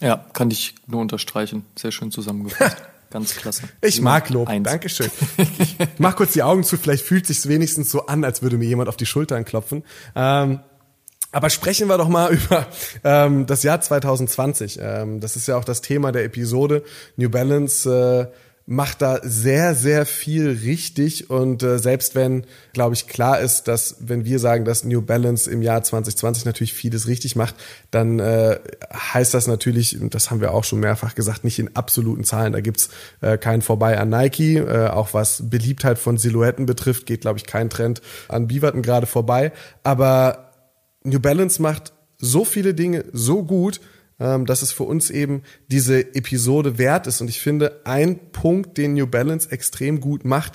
[0.00, 1.64] Ja, kann ich nur unterstreichen.
[1.76, 2.82] Sehr schön zusammengefasst.
[3.12, 3.64] Ganz klasse.
[3.82, 4.48] Ich mag Lob.
[4.48, 4.64] Eins.
[4.64, 5.10] Dankeschön.
[5.58, 8.64] Ich mach kurz die Augen zu, vielleicht fühlt sich's wenigstens so an, als würde mir
[8.64, 9.84] jemand auf die Schultern klopfen.
[10.16, 10.60] Ähm,
[11.30, 12.66] aber sprechen wir doch mal über
[13.04, 14.78] ähm, das Jahr 2020.
[14.80, 16.84] Ähm, das ist ja auch das Thema der Episode.
[17.16, 18.34] New Balance äh,
[18.66, 21.30] macht da sehr, sehr viel richtig.
[21.30, 25.50] Und äh, selbst wenn, glaube ich, klar ist, dass wenn wir sagen, dass New Balance
[25.50, 27.56] im Jahr 2020 natürlich vieles richtig macht,
[27.90, 28.58] dann äh,
[28.92, 32.52] heißt das natürlich, und das haben wir auch schon mehrfach gesagt, nicht in absoluten Zahlen.
[32.52, 32.88] Da gibt's
[33.20, 34.56] äh, keinen vorbei an Nike.
[34.56, 39.06] Äh, auch was Beliebtheit von Silhouetten betrifft, geht, glaube ich, kein Trend an Beaverton gerade
[39.06, 39.52] vorbei.
[39.82, 40.52] Aber
[41.04, 43.80] New Balance macht so viele Dinge so gut,
[44.22, 47.20] ähm, dass es für uns eben diese Episode wert ist.
[47.20, 50.52] Und ich finde, ein Punkt, den New Balance extrem gut macht,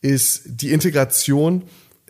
[0.00, 1.64] ist die Integration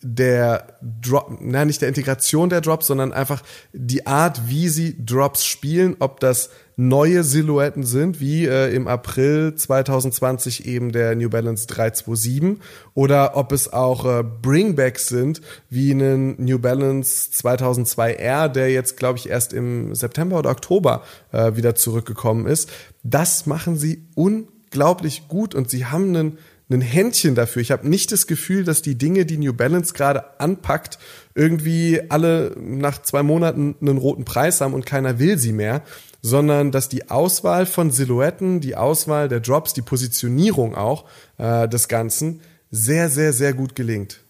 [0.04, 5.44] der Drop, na nicht der Integration der Drops, sondern einfach die Art, wie sie Drops
[5.44, 11.66] spielen, ob das neue Silhouetten sind, wie äh, im April 2020 eben der New Balance
[11.68, 12.62] 327
[12.94, 15.40] oder ob es auch äh, Bringbacks sind,
[15.70, 21.56] wie einen New Balance 2002R, der jetzt glaube ich erst im September oder Oktober äh,
[21.56, 22.70] wieder zurückgekommen ist.
[23.02, 26.38] Das machen sie unglaublich gut und sie haben einen
[26.70, 27.62] ein Händchen dafür.
[27.62, 30.98] Ich habe nicht das Gefühl, dass die Dinge, die New Balance gerade anpackt,
[31.34, 35.82] irgendwie alle nach zwei Monaten einen roten Preis haben und keiner will sie mehr,
[36.22, 41.04] sondern dass die Auswahl von Silhouetten, die Auswahl der Drops, die Positionierung auch
[41.36, 44.23] äh, des Ganzen sehr, sehr, sehr gut gelingt.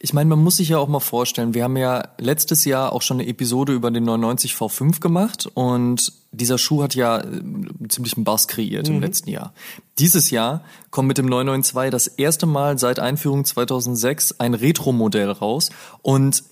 [0.00, 3.02] Ich meine, man muss sich ja auch mal vorstellen, wir haben ja letztes Jahr auch
[3.02, 7.42] schon eine Episode über den 99 V5 gemacht und dieser Schuh hat ja äh,
[7.88, 8.96] ziemlich einen Bass kreiert mhm.
[8.96, 9.52] im letzten Jahr.
[9.98, 15.70] Dieses Jahr kommt mit dem 992 das erste Mal seit Einführung 2006 ein Retro-Modell raus
[16.02, 16.44] und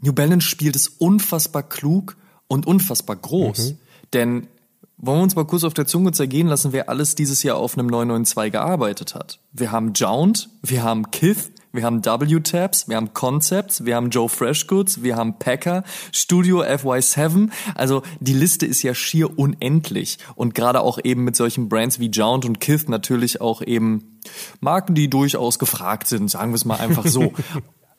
[0.00, 2.16] New Balance spielt es unfassbar klug
[2.48, 3.70] und unfassbar groß.
[3.70, 3.78] Mhm.
[4.12, 4.48] Denn
[4.96, 7.76] wollen wir uns mal kurz auf der Zunge zergehen lassen, wer alles dieses Jahr auf
[7.76, 9.38] einem 992 gearbeitet hat.
[9.52, 14.28] Wir haben Jound, wir haben Kith, wir haben W-Tabs, wir haben Concepts, wir haben Joe
[14.28, 15.82] Freshgoods, wir haben Packer,
[16.12, 17.50] Studio FY7.
[17.74, 20.18] Also die Liste ist ja schier unendlich.
[20.36, 24.20] Und gerade auch eben mit solchen Brands wie Jount und Kith natürlich auch eben
[24.60, 27.32] Marken, die durchaus gefragt sind, sagen wir es mal einfach so.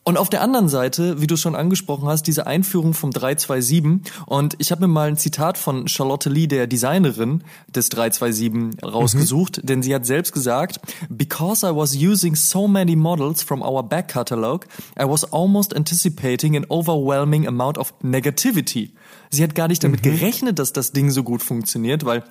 [0.08, 4.12] Und auf der anderen Seite, wie du schon angesprochen hast, diese Einführung vom 327.
[4.26, 7.42] Und ich habe mir mal ein Zitat von Charlotte Lee, der Designerin
[7.74, 9.66] des 327, rausgesucht, mhm.
[9.66, 14.06] denn sie hat selbst gesagt, Because I was using so many models from our back
[14.06, 14.66] catalog,
[14.96, 18.92] I was almost anticipating an overwhelming amount of negativity.
[19.30, 20.10] Sie hat gar nicht damit mhm.
[20.10, 22.22] gerechnet, dass das Ding so gut funktioniert, weil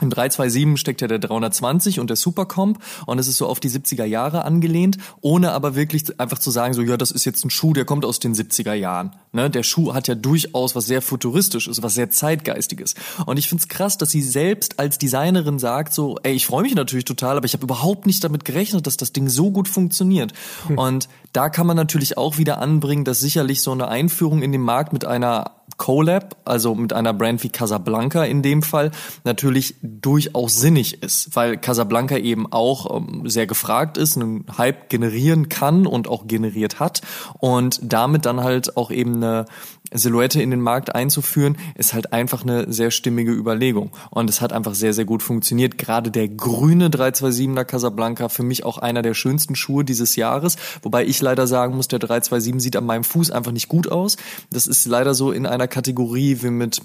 [0.00, 3.70] im 327 steckt ja der 320 und der Supercomp und es ist so auf die
[3.70, 7.50] 70er Jahre angelehnt, ohne aber wirklich einfach zu sagen, so ja, das ist jetzt ein
[7.50, 9.12] Schuh, der kommt aus den 70er Jahren.
[9.34, 9.50] Ne?
[9.50, 12.94] Der Schuh hat ja durchaus was sehr futuristisches, was sehr zeitgeistiges.
[13.26, 16.74] Und ich find's krass, dass sie selbst als Designerin sagt, so, ey, ich freue mich
[16.74, 20.32] natürlich total, aber ich habe überhaupt nicht damit gerechnet, dass das Ding so gut funktioniert.
[20.68, 20.78] Hm.
[20.78, 24.60] Und da kann man natürlich auch wieder anbringen, dass sicherlich so eine Einführung in den
[24.60, 28.90] Markt mit einer Collab, also mit einer Brand wie Casablanca in dem Fall,
[29.24, 35.48] natürlich durchaus sinnig ist, weil Casablanca eben auch ähm, sehr gefragt ist, einen Hype generieren
[35.48, 37.02] kann und auch generiert hat
[37.38, 39.46] und damit dann halt auch eben eine
[39.92, 43.92] Silhouette in den Markt einzuführen, ist halt einfach eine sehr stimmige Überlegung.
[44.10, 45.78] Und es hat einfach sehr, sehr gut funktioniert.
[45.78, 50.56] Gerade der grüne 327er Casablanca, für mich auch einer der schönsten Schuhe dieses Jahres.
[50.82, 54.16] Wobei ich leider sagen muss, der 327 sieht an meinem Fuß einfach nicht gut aus.
[54.50, 56.82] Das ist leider so in einer Kategorie wie mit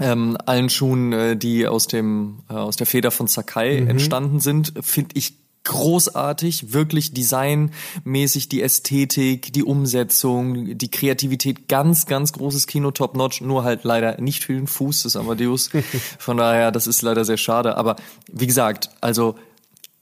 [0.00, 3.88] ähm, allen Schuhen, äh, die aus dem äh, aus der Feder von Sakai mhm.
[3.90, 12.32] entstanden sind, finde ich großartig, wirklich designmäßig die Ästhetik, die Umsetzung, die Kreativität, ganz, ganz
[12.32, 15.70] großes Kino, top notch, nur halt leider nicht für den Fuß des Amadeus.
[16.18, 17.76] Von daher, das ist leider sehr schade.
[17.76, 17.96] Aber
[18.32, 19.36] wie gesagt, also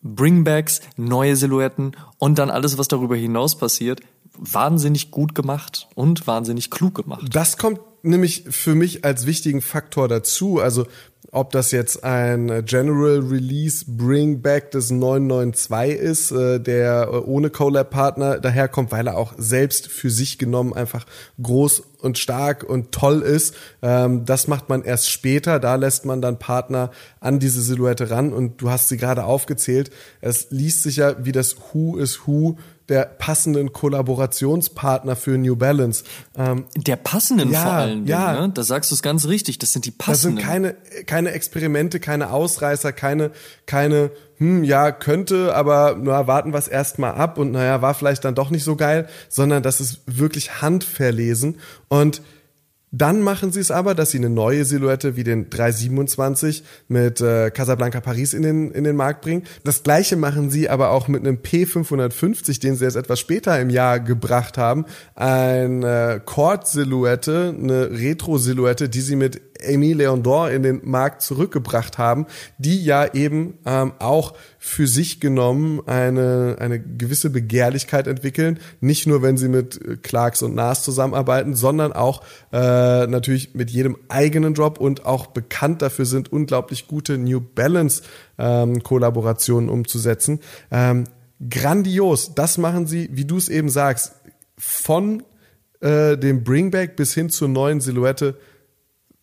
[0.03, 4.01] Bringbacks, neue Silhouetten und dann alles, was darüber hinaus passiert,
[4.39, 7.25] wahnsinnig gut gemacht und wahnsinnig klug gemacht.
[7.33, 10.61] Das kommt nämlich für mich als wichtigen Faktor dazu.
[10.61, 10.87] Also
[11.31, 17.51] ob das jetzt ein General Release Bring Back des 992 ist, äh, der äh, ohne
[17.51, 21.05] Collab-Partner daherkommt, weil er auch selbst für sich genommen einfach
[21.43, 23.55] groß und stark und toll ist.
[23.83, 25.61] Ähm, das macht man erst später.
[25.61, 29.91] Da lässt man dann Partner an diese Silhouette ran und du hast sie gerade aufgezählt.
[30.23, 32.57] Es liest sich ja wie das Who is Who
[32.89, 36.05] der passenden Kollaborationspartner für New Balance.
[36.37, 38.07] Ähm, der passenden ja, vor allem.
[38.07, 38.53] Ja, ne?
[38.53, 39.59] da sagst du es ganz richtig.
[39.59, 40.37] Das sind die passenden.
[40.37, 43.31] Das sind keine keine Experimente, keine Ausreißer, keine
[43.67, 48.25] keine hm, ja, könnte, aber na, warten wir es erstmal ab und naja, war vielleicht
[48.25, 52.23] dann doch nicht so geil, sondern das ist wirklich handverlesen und
[52.91, 57.51] dann machen sie es aber, dass sie eine neue Silhouette wie den 327 mit äh,
[57.51, 59.43] Casablanca Paris in den, in den Markt bringen.
[59.65, 63.69] Das gleiche machen sie aber auch mit einem P550, den sie jetzt etwas später im
[63.69, 64.87] Jahr gebracht haben.
[65.15, 72.27] Eine äh, Cord-Silhouette, eine Retro-Silhouette, die sie mit Amy Leondor in den Markt zurückgebracht haben,
[72.59, 78.59] die ja eben ähm, auch für sich genommen eine, eine gewisse Begehrlichkeit entwickeln.
[78.81, 83.71] Nicht nur, wenn sie mit äh, Clarks und Nas zusammenarbeiten, sondern auch äh, natürlich mit
[83.71, 88.03] jedem eigenen Drop und auch bekannt dafür sind, unglaublich gute New Balance
[88.39, 90.41] ähm, Kollaborationen umzusetzen.
[90.71, 91.05] Ähm,
[91.51, 92.35] grandios.
[92.35, 94.15] Das machen sie, wie du es eben sagst,
[94.57, 95.23] von
[95.81, 98.37] äh, dem Bringback bis hin zur neuen Silhouette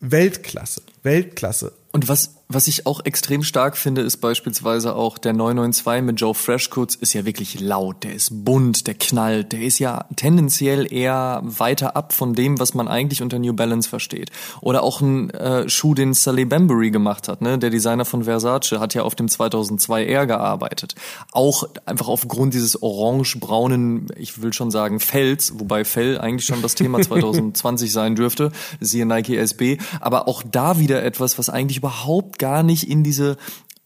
[0.00, 1.72] Weltklasse, Weltklasse.
[1.92, 6.32] Und was was ich auch extrem stark finde, ist beispielsweise auch der 992 mit Joe
[6.32, 11.40] Freshcoods ist ja wirklich laut, der ist bunt, der knallt, der ist ja tendenziell eher
[11.42, 14.30] weiter ab von dem, was man eigentlich unter New Balance versteht.
[14.60, 17.58] Oder auch ein äh, Schuh, den Sally Bambury gemacht hat, ne?
[17.58, 20.94] der Designer von Versace, hat ja auf dem 2002R gearbeitet.
[21.32, 26.76] Auch einfach aufgrund dieses orange-braunen, ich will schon sagen Fells, wobei Fell eigentlich schon das
[26.76, 32.35] Thema 2020 sein dürfte, siehe Nike SB, aber auch da wieder etwas, was eigentlich überhaupt
[32.38, 33.36] gar nicht in diese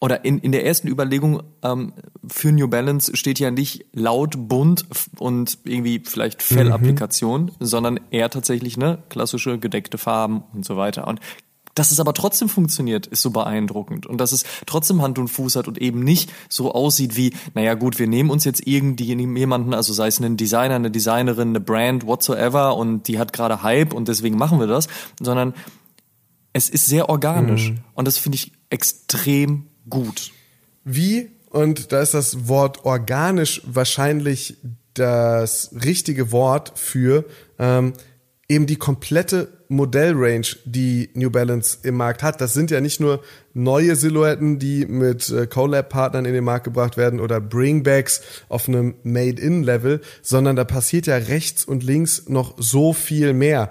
[0.00, 1.92] oder in, in der ersten Überlegung ähm,
[2.26, 4.86] für New Balance steht ja nicht laut, bunt
[5.18, 7.50] und irgendwie vielleicht Fellapplikation, mhm.
[7.60, 11.06] sondern eher tatsächlich ne klassische gedeckte Farben und so weiter.
[11.06, 11.20] Und
[11.74, 14.06] dass es aber trotzdem funktioniert, ist so beeindruckend.
[14.06, 17.74] Und dass es trotzdem Hand und Fuß hat und eben nicht so aussieht wie, naja
[17.74, 21.60] gut, wir nehmen uns jetzt irgendwie jemanden, also sei es einen Designer, eine Designerin, eine
[21.60, 24.88] Brand, whatsoever, und die hat gerade Hype und deswegen machen wir das,
[25.20, 25.54] sondern
[26.52, 27.70] es ist sehr organisch.
[27.70, 27.78] Mhm.
[27.94, 30.32] Und das finde ich extrem gut.
[30.84, 34.56] Wie, und da ist das Wort organisch wahrscheinlich
[34.94, 37.24] das richtige Wort für
[37.58, 37.92] ähm,
[38.48, 42.40] eben die komplette Modellrange, die New Balance im Markt hat.
[42.40, 43.22] Das sind ja nicht nur
[43.54, 48.94] neue Silhouetten, die mit äh, Collab-Partnern in den Markt gebracht werden oder Bringbacks auf einem
[49.02, 53.70] Made-in-Level, sondern da passiert ja rechts und links noch so viel mehr.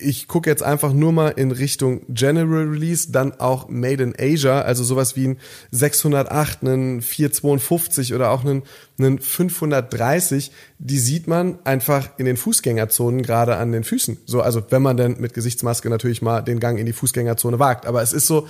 [0.00, 4.62] Ich gucke jetzt einfach nur mal in Richtung General Release, dann auch Made in Asia,
[4.62, 5.38] also sowas wie ein
[5.70, 8.62] 608, einen 452 oder auch einen,
[8.98, 14.18] einen 530, die sieht man einfach in den Fußgängerzonen gerade an den Füßen.
[14.26, 17.86] So, also wenn man denn mit Gesichtsmaske natürlich mal den Gang in die Fußgängerzone wagt.
[17.86, 18.48] Aber es ist so,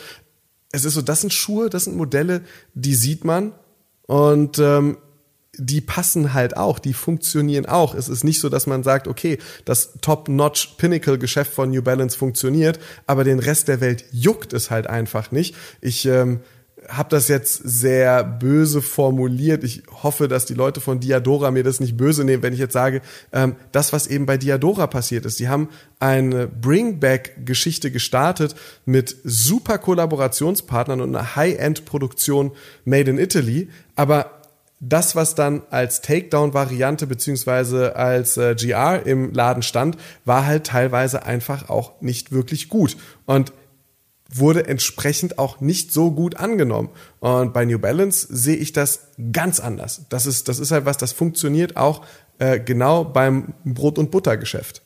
[0.72, 2.42] es ist so, das sind Schuhe, das sind Modelle,
[2.74, 3.52] die sieht man
[4.06, 4.98] und ähm,
[5.56, 7.94] die passen halt auch, die funktionieren auch.
[7.94, 13.24] Es ist nicht so, dass man sagt, okay, das Top-Notch-Pinnacle-Geschäft von New Balance funktioniert, aber
[13.24, 15.54] den Rest der Welt juckt es halt einfach nicht.
[15.80, 16.40] Ich ähm,
[16.88, 19.64] habe das jetzt sehr böse formuliert.
[19.64, 22.72] Ich hoffe, dass die Leute von Diadora mir das nicht böse nehmen, wenn ich jetzt
[22.72, 23.00] sage,
[23.32, 25.40] ähm, das, was eben bei Diadora passiert ist.
[25.40, 25.68] Die haben
[26.00, 32.52] eine Bringback-Geschichte gestartet mit super Kollaborationspartnern und einer High-End-Produktion
[32.84, 33.68] made in Italy.
[33.96, 34.30] Aber
[34.80, 41.24] das, was dann als Takedown-Variante beziehungsweise als äh, GR im Laden stand, war halt teilweise
[41.24, 42.96] einfach auch nicht wirklich gut.
[43.24, 43.52] Und
[44.30, 46.88] wurde entsprechend auch nicht so gut angenommen.
[47.20, 49.00] Und bei New Balance sehe ich das
[49.32, 50.02] ganz anders.
[50.08, 52.04] Das ist, das ist halt was, das funktioniert auch
[52.38, 54.82] äh, genau beim Brot- und Buttergeschäft.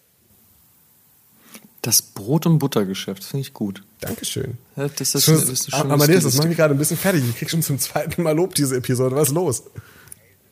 [1.83, 3.85] Das Brot- und Buttergeschäft, finde ich gut.
[4.01, 4.59] Dankeschön.
[4.77, 7.23] Ja, das ist, das ist schon Amadeus, das macht mich gerade ein bisschen fertig.
[7.29, 9.15] Ich krieg schon zum zweiten Mal Lob diese Episode.
[9.17, 9.63] Was ist los?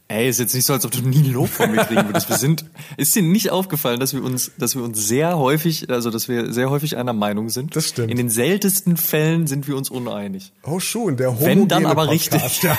[0.09, 2.29] Ey, ist jetzt nicht so, als ob du nie Lob von mir kriegen würdest.
[2.29, 2.65] Wir sind,
[2.97, 6.53] ist dir nicht aufgefallen, dass wir uns, dass wir uns sehr häufig, also dass wir
[6.53, 7.75] sehr häufig einer Meinung sind?
[7.75, 8.13] Das stimmt.
[8.13, 10.53] In den seltensten Fällen sind wir uns uneinig.
[10.63, 12.71] Oh schon, der homogene Wenn dann aber Podcast, richtig.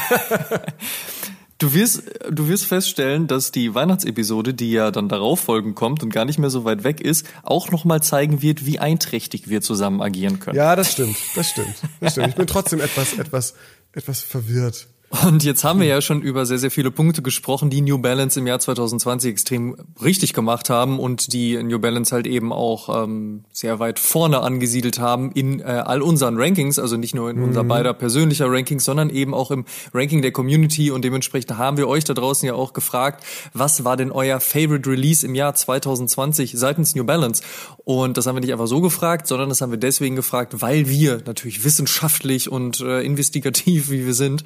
[1.60, 6.14] Du wirst, du wirst feststellen, dass die Weihnachtsepisode, die ja dann darauf folgen kommt und
[6.14, 10.00] gar nicht mehr so weit weg ist, auch nochmal zeigen wird, wie einträchtig wir zusammen
[10.04, 10.56] agieren können.
[10.56, 12.28] ja, das stimmt, das stimmt, das stimmt.
[12.28, 13.56] Ich bin trotzdem etwas, etwas,
[13.94, 14.88] etwas verwirrt.
[15.10, 18.38] Und jetzt haben wir ja schon über sehr, sehr viele Punkte gesprochen, die New Balance
[18.38, 23.46] im Jahr 2020 extrem richtig gemacht haben und die New Balance halt eben auch ähm,
[23.54, 27.64] sehr weit vorne angesiedelt haben in äh, all unseren Rankings, also nicht nur in unser
[27.64, 32.04] beider persönlicher Rankings, sondern eben auch im Ranking der Community und dementsprechend haben wir euch
[32.04, 36.96] da draußen ja auch gefragt, was war denn euer Favorite Release im Jahr 2020 seitens
[36.96, 37.42] New Balance?
[37.86, 40.90] Und das haben wir nicht einfach so gefragt, sondern das haben wir deswegen gefragt, weil
[40.90, 44.44] wir natürlich wissenschaftlich und äh, investigativ, wie wir sind,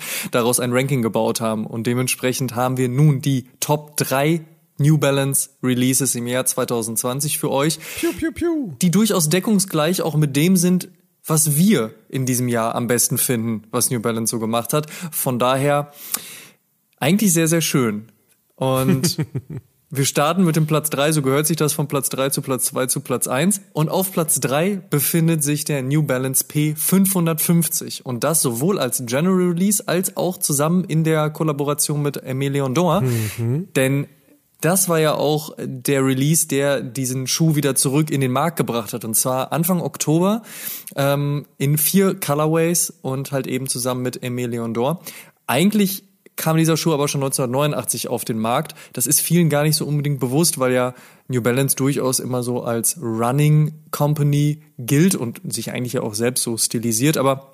[0.52, 1.66] daraus ein Ranking gebaut haben.
[1.66, 4.42] Und dementsprechend haben wir nun die Top 3
[4.78, 8.74] New Balance Releases im Jahr 2020 für euch, Piu, piu, piu.
[8.82, 10.90] die durchaus deckungsgleich auch mit dem sind,
[11.24, 14.90] was wir in diesem Jahr am besten finden, was New Balance so gemacht hat.
[15.12, 15.92] Von daher
[16.98, 18.12] eigentlich sehr, sehr schön.
[18.56, 19.18] Und
[19.94, 21.12] wir starten mit dem Platz drei.
[21.12, 23.60] so gehört sich das von Platz drei zu Platz zwei zu Platz eins.
[23.74, 28.02] Und auf Platz drei befindet sich der New Balance P550.
[28.02, 33.04] Und das sowohl als General Release als auch zusammen in der Kollaboration mit Emilion Dor.
[33.76, 34.08] Denn
[34.62, 38.94] das war ja auch der Release, der diesen Schuh wieder zurück in den Markt gebracht
[38.94, 39.04] hat.
[39.04, 40.44] Und zwar Anfang Oktober
[40.96, 45.02] ähm, in vier Colorways und halt eben zusammen mit Emilion Dor.
[45.48, 46.04] Eigentlich
[46.36, 48.76] kam dieser Schuh aber schon 1989 auf den Markt.
[48.94, 50.94] Das ist vielen gar nicht so unbedingt bewusst, weil ja
[51.28, 56.44] New Balance durchaus immer so als Running Company gilt und sich eigentlich ja auch selbst
[56.44, 57.18] so stilisiert.
[57.18, 57.51] Aber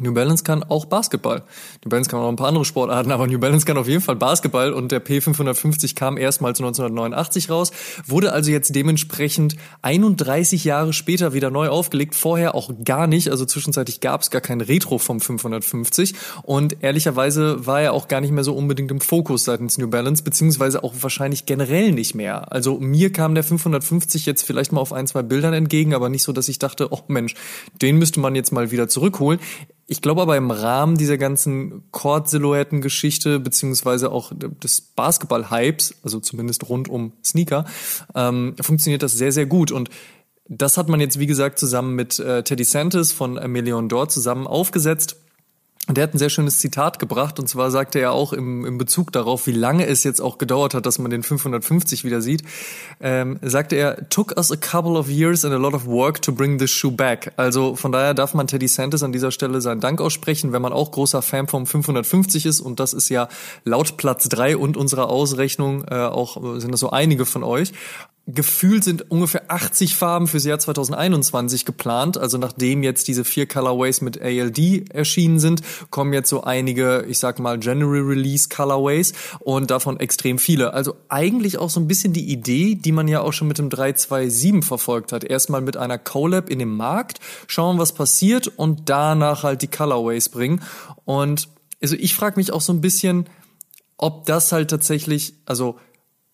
[0.00, 1.42] New Balance kann auch Basketball.
[1.84, 4.16] New Balance kann auch ein paar andere Sportarten, aber New Balance kann auf jeden Fall
[4.16, 7.72] Basketball und der P550 kam erstmals 1989 raus,
[8.06, 13.44] wurde also jetzt dementsprechend 31 Jahre später wieder neu aufgelegt, vorher auch gar nicht, also
[13.44, 18.32] zwischenzeitlich gab es gar kein Retro vom 550 und ehrlicherweise war er auch gar nicht
[18.32, 22.50] mehr so unbedingt im Fokus seitens New Balance, beziehungsweise auch wahrscheinlich generell nicht mehr.
[22.50, 26.22] Also mir kam der 550 jetzt vielleicht mal auf ein, zwei Bildern entgegen, aber nicht
[26.22, 27.34] so, dass ich dachte, oh Mensch,
[27.82, 29.38] den müsste man jetzt mal wieder zurückholen.
[29.86, 36.88] Ich glaube aber im Rahmen dieser ganzen Chord-Silhouetten-Geschichte, beziehungsweise auch des Basketball-Hypes, also zumindest rund
[36.88, 37.66] um Sneaker,
[38.14, 39.72] ähm, funktioniert das sehr, sehr gut.
[39.72, 39.90] Und
[40.48, 44.46] das hat man jetzt, wie gesagt, zusammen mit äh, Teddy Santis von Million Door zusammen
[44.46, 45.16] aufgesetzt.
[45.88, 48.78] Und der hat ein sehr schönes Zitat gebracht, und zwar sagte er auch im, im
[48.78, 52.44] Bezug darauf, wie lange es jetzt auch gedauert hat, dass man den 550 wieder sieht,
[53.00, 56.30] ähm, sagte er, took us a couple of years and a lot of work to
[56.30, 57.32] bring this shoe back.
[57.36, 60.72] Also von daher darf man Teddy Santis an dieser Stelle seinen Dank aussprechen, wenn man
[60.72, 63.28] auch großer Fan vom 550 ist, und das ist ja
[63.64, 67.72] laut Platz drei und unserer Ausrechnung äh, auch, sind das so einige von euch
[68.26, 72.16] gefühlt sind ungefähr 80 Farben fürs Jahr 2021 geplant.
[72.16, 77.18] Also nachdem jetzt diese vier Colorways mit ALD erschienen sind, kommen jetzt so einige, ich
[77.18, 80.72] sag mal, General Release Colorways und davon extrem viele.
[80.72, 83.70] Also eigentlich auch so ein bisschen die Idee, die man ja auch schon mit dem
[83.70, 85.24] 327 verfolgt hat.
[85.24, 87.18] Erstmal mit einer Collab in dem Markt,
[87.48, 90.62] schauen, was passiert und danach halt die Colorways bringen.
[91.04, 91.48] Und
[91.82, 93.26] also ich frage mich auch so ein bisschen,
[93.96, 95.76] ob das halt tatsächlich, also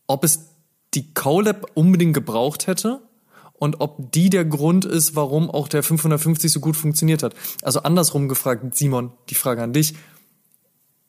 [0.06, 0.47] ob es
[0.94, 3.00] die Colab unbedingt gebraucht hätte
[3.58, 7.34] und ob die der Grund ist, warum auch der 550 so gut funktioniert hat.
[7.62, 9.94] Also andersrum gefragt, Simon, die Frage an dich.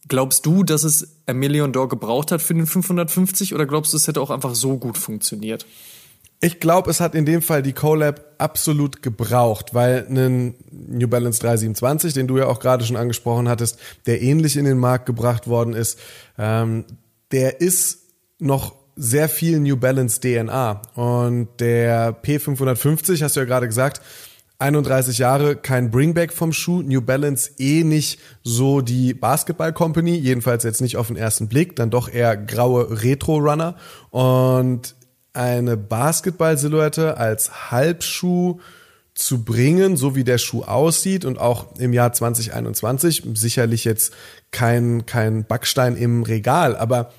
[0.08, 3.98] Glaubst du, dass es ein Million Door gebraucht hat für den 550 oder glaubst du,
[3.98, 5.68] es hätte auch einfach so gut funktioniert?
[6.42, 11.42] Ich glaube, es hat in dem Fall die Colab absolut gebraucht, weil ein New Balance
[11.42, 15.48] 327, den du ja auch gerade schon angesprochen hattest, der ähnlich in den Markt gebracht
[15.48, 16.00] worden ist,
[16.38, 16.86] ähm,
[17.32, 18.00] der ist
[18.40, 20.82] noch sehr viel New Balance DNA.
[20.94, 24.02] Und der P550, hast du ja gerade gesagt,
[24.60, 26.82] 31 Jahre, kein Bringback vom Schuh.
[26.82, 31.78] New Balance eh nicht so die Basketball Company, jedenfalls jetzt nicht auf den ersten Blick,
[31.78, 33.76] dann doch eher graue Retro-Runner.
[34.12, 34.96] Und
[35.32, 38.60] eine Basketball-Silhouette als Halbschuh
[39.16, 44.14] zu bringen, so wie der Schuh aussieht und auch im Jahr 2021 sicherlich jetzt
[44.52, 47.12] kein, kein Backstein im Regal, aber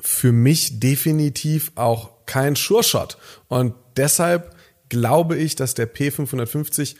[0.00, 3.16] für mich definitiv auch kein Sure-Shot.
[3.48, 4.54] Und deshalb
[4.88, 6.96] glaube ich, dass der P550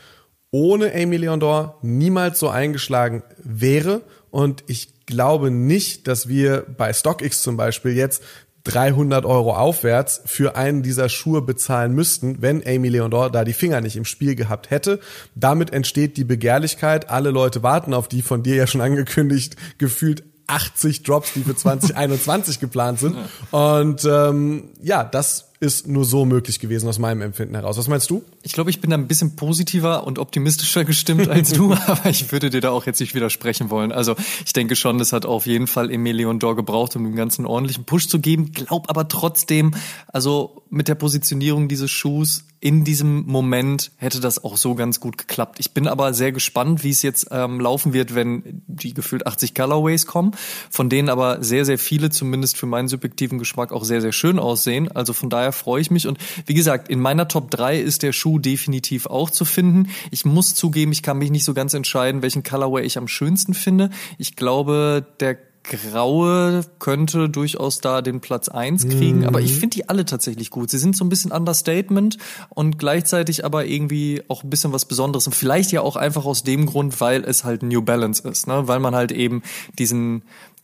[0.50, 4.02] ohne Amy Leondor niemals so eingeschlagen wäre.
[4.30, 8.22] Und ich glaube nicht, dass wir bei StockX zum Beispiel jetzt
[8.64, 13.80] 300 Euro aufwärts für einen dieser Schuhe bezahlen müssten, wenn Amy Leondor da die Finger
[13.80, 14.98] nicht im Spiel gehabt hätte.
[15.36, 17.08] Damit entsteht die Begehrlichkeit.
[17.08, 21.56] Alle Leute warten auf die von dir ja schon angekündigt gefühlt 80 Drops, die für
[21.56, 23.16] 2021 geplant sind.
[23.50, 27.78] Und ähm, ja, das ist nur so möglich gewesen aus meinem Empfinden heraus.
[27.78, 28.24] Was meinst du?
[28.42, 32.30] Ich glaube, ich bin da ein bisschen positiver und optimistischer gestimmt als du, aber ich
[32.32, 33.92] würde dir da auch jetzt nicht widersprechen wollen.
[33.92, 37.46] Also ich denke schon, das hat auf jeden Fall Emilion Dor gebraucht, um dem ganzen
[37.46, 38.52] ordentlichen Push zu geben.
[38.52, 39.74] Glaub aber trotzdem,
[40.08, 45.18] also mit der Positionierung dieses Schuhs in diesem Moment hätte das auch so ganz gut
[45.18, 45.60] geklappt.
[45.60, 49.54] Ich bin aber sehr gespannt, wie es jetzt ähm, laufen wird, wenn die gefühlt 80
[49.54, 50.32] Colorways kommen,
[50.70, 54.38] von denen aber sehr, sehr viele, zumindest für meinen subjektiven Geschmack, auch sehr, sehr schön
[54.38, 54.90] aussehen.
[54.90, 56.06] Also von daher freue ich mich.
[56.06, 59.88] Und wie gesagt, in meiner Top 3 ist der Schuh definitiv auch zu finden.
[60.10, 63.54] Ich muss zugeben, ich kann mich nicht so ganz entscheiden, welchen Colorway ich am schönsten
[63.54, 63.90] finde.
[64.18, 65.38] Ich glaube, der
[65.68, 69.26] Graue könnte durchaus da den Platz eins kriegen, mhm.
[69.26, 70.70] aber ich finde die alle tatsächlich gut.
[70.70, 72.18] Sie sind so ein bisschen Understatement
[72.50, 76.44] und gleichzeitig aber irgendwie auch ein bisschen was Besonderes und vielleicht ja auch einfach aus
[76.44, 78.68] dem Grund, weil es halt New Balance ist, ne?
[78.68, 79.42] weil man halt eben
[79.78, 80.22] diesen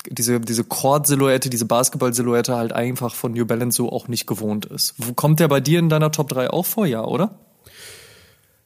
[0.09, 4.95] diese diese Chord-Silhouette, diese Basketball-Silhouette halt einfach von New Balance so auch nicht gewohnt ist.
[4.99, 7.39] Wo kommt der bei dir in deiner Top 3 auch vor, ja, oder?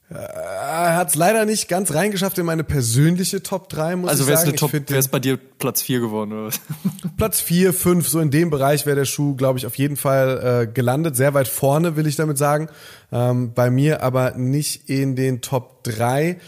[0.09, 4.39] Er hat es leider nicht ganz reingeschafft in meine persönliche Top 3, muss also ich
[4.39, 4.53] sagen.
[4.53, 6.51] Also wäre es bei dir Platz 4 geworden, oder?
[7.17, 10.63] Platz 4, 5, so in dem Bereich wäre der Schuh, glaube ich, auf jeden Fall
[10.63, 11.17] äh, gelandet.
[11.17, 12.69] Sehr weit vorne, will ich damit sagen.
[13.11, 16.39] Ähm, bei mir aber nicht in den Top 3.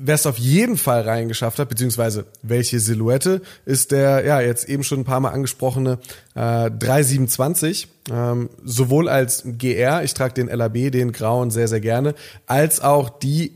[0.00, 4.82] Wer es auf jeden Fall reingeschafft hat, beziehungsweise welche Silhouette, ist der, ja, jetzt eben
[4.84, 5.98] schon ein paar Mal angesprochene
[6.34, 7.88] äh, 327.
[8.10, 12.14] Ähm, sowohl als GR, ich trage den LAB, den grauen sehr, sehr gerne,
[12.46, 13.52] als auch die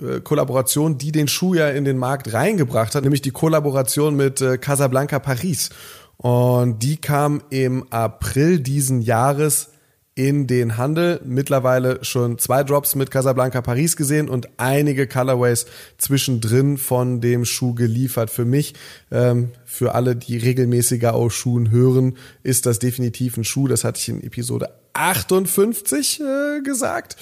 [0.00, 4.40] äh, Kollaboration, die den Schuh ja in den Markt reingebracht hat, nämlich die Kollaboration mit
[4.40, 5.70] äh, Casablanca Paris.
[6.16, 9.68] Und die kam im April diesen Jahres
[10.16, 11.20] in den Handel.
[11.24, 15.66] Mittlerweile schon zwei Drops mit Casablanca Paris gesehen und einige Colorways
[15.98, 18.30] zwischendrin von dem Schuh geliefert.
[18.30, 18.74] Für mich,
[19.12, 23.68] ähm, für alle, die regelmäßiger aus Schuhen hören, ist das definitiv ein Schuh.
[23.68, 27.16] Das hatte ich in Episode 58 äh, gesagt.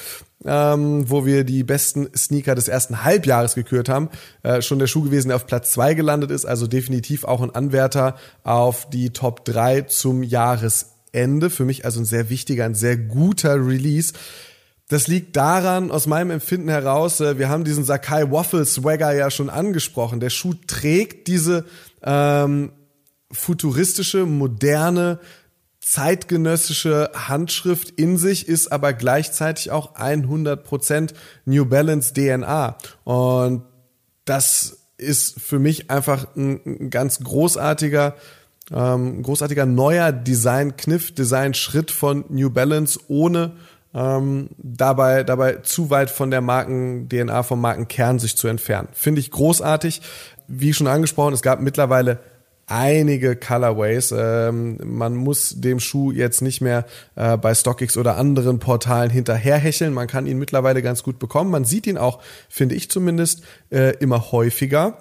[0.46, 4.10] Ähm, wo wir die besten Sneaker des ersten Halbjahres gekürt haben,
[4.42, 7.50] äh, schon der Schuh gewesen, der auf Platz zwei gelandet ist, also definitiv auch ein
[7.50, 10.22] Anwärter auf die Top 3 zum
[11.14, 11.50] Ende.
[11.50, 14.12] Für mich also ein sehr wichtiger, ein sehr guter Release.
[14.88, 19.30] Das liegt daran, aus meinem Empfinden heraus, äh, wir haben diesen Sakai Waffle Swagger ja
[19.30, 20.20] schon angesprochen.
[20.20, 21.64] Der Schuh trägt diese
[22.02, 22.72] ähm,
[23.32, 25.20] futuristische, moderne,
[25.80, 32.76] zeitgenössische Handschrift in sich, ist aber gleichzeitig auch 100% New Balance DNA.
[33.04, 33.64] Und
[34.24, 38.16] das ist für mich einfach ein, ein ganz großartiger,
[38.72, 43.52] ähm, großartiger neuer Design-Kniff, Design-Schritt von New Balance, ohne
[43.94, 48.88] ähm, dabei, dabei zu weit von der Marken-DNA, vom Markenkern sich zu entfernen.
[48.92, 50.02] Finde ich großartig.
[50.48, 52.18] Wie schon angesprochen, es gab mittlerweile
[52.66, 54.12] einige Colorways.
[54.16, 59.92] Ähm, man muss dem Schuh jetzt nicht mehr äh, bei StockX oder anderen Portalen hinterherhecheln.
[59.92, 61.50] Man kann ihn mittlerweile ganz gut bekommen.
[61.50, 64.98] Man sieht ihn auch, finde ich zumindest, äh, immer häufiger.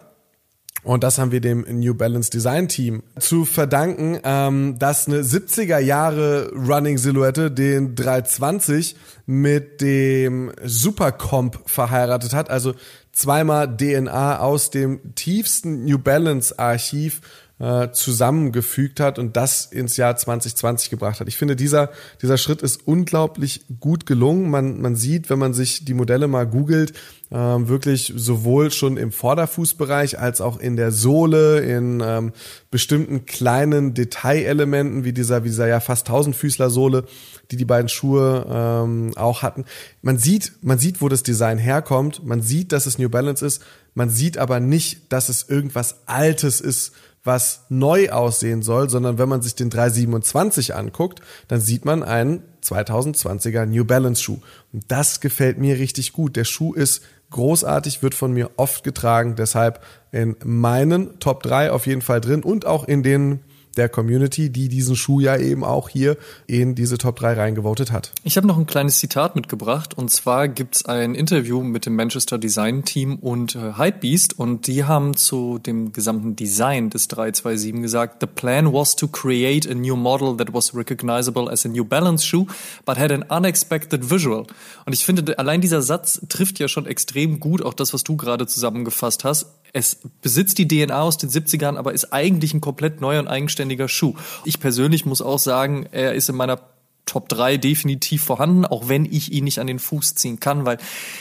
[0.83, 5.79] Und das haben wir dem New Balance Design Team zu verdanken, ähm, dass eine 70er
[5.79, 12.49] Jahre Running Silhouette den 320 mit dem Supercomp verheiratet hat.
[12.49, 12.73] Also
[13.13, 17.21] zweimal DNA aus dem tiefsten New Balance Archiv
[17.63, 21.29] äh, zusammengefügt hat und das ins Jahr 2020 gebracht hat.
[21.29, 21.91] Ich finde, dieser,
[22.21, 24.49] dieser Schritt ist unglaublich gut gelungen.
[24.49, 26.91] Man, man sieht, wenn man sich die Modelle mal googelt,
[27.31, 32.33] äh, wirklich sowohl schon im Vorderfußbereich als auch in der Sohle, in ähm,
[32.69, 37.05] bestimmten kleinen Detailelementen wie dieser, wie dieser ja fast tausendfüßler Sohle,
[37.49, 39.63] die die beiden Schuhe ähm, auch hatten.
[40.01, 42.25] Man sieht, man sieht, wo das Design herkommt.
[42.25, 43.61] Man sieht, dass es New Balance ist.
[43.93, 46.91] Man sieht aber nicht, dass es irgendwas Altes ist,
[47.23, 52.43] was neu aussehen soll, sondern wenn man sich den 327 anguckt, dann sieht man einen
[52.63, 54.39] 2020er New Balance Schuh.
[54.71, 56.35] Und das gefällt mir richtig gut.
[56.35, 61.87] Der Schuh ist großartig, wird von mir oft getragen, deshalb in meinen Top 3 auf
[61.87, 63.39] jeden Fall drin und auch in den
[63.77, 66.17] der Community, die diesen Schuh ja eben auch hier
[66.47, 68.11] in diese Top 3 reingevotet hat.
[68.23, 72.37] Ich habe noch ein kleines Zitat mitgebracht und zwar gibt's ein Interview mit dem Manchester
[72.37, 78.17] Design Team und äh, Hypebeast und die haben zu dem gesamten Design des 327 gesagt,
[78.21, 82.25] The plan was to create a new model that was recognizable as a New Balance
[82.25, 82.45] shoe,
[82.85, 84.45] but had an unexpected visual.
[84.85, 88.15] Und ich finde, allein dieser Satz trifft ja schon extrem gut auch das, was du
[88.15, 93.01] gerade zusammengefasst hast es besitzt die DNA aus den 70ern, aber ist eigentlich ein komplett
[93.01, 94.13] neuer und eigenständiger Schuh.
[94.45, 96.59] Ich persönlich muss auch sagen, er ist in meiner
[97.05, 100.77] Top 3 definitiv vorhanden, auch wenn ich ihn nicht an den Fuß ziehen kann, weil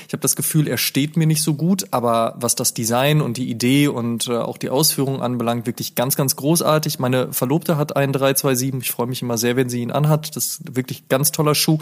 [0.06, 3.36] ich habe das Gefühl, er steht mir nicht so gut, aber was das Design und
[3.36, 7.00] die Idee und äh, auch die Ausführung anbelangt, wirklich ganz, ganz großartig.
[7.00, 10.36] Meine Verlobte hat einen 327, ich freue mich immer sehr, wenn sie ihn anhat.
[10.36, 11.78] Das ist wirklich ganz toller Schuh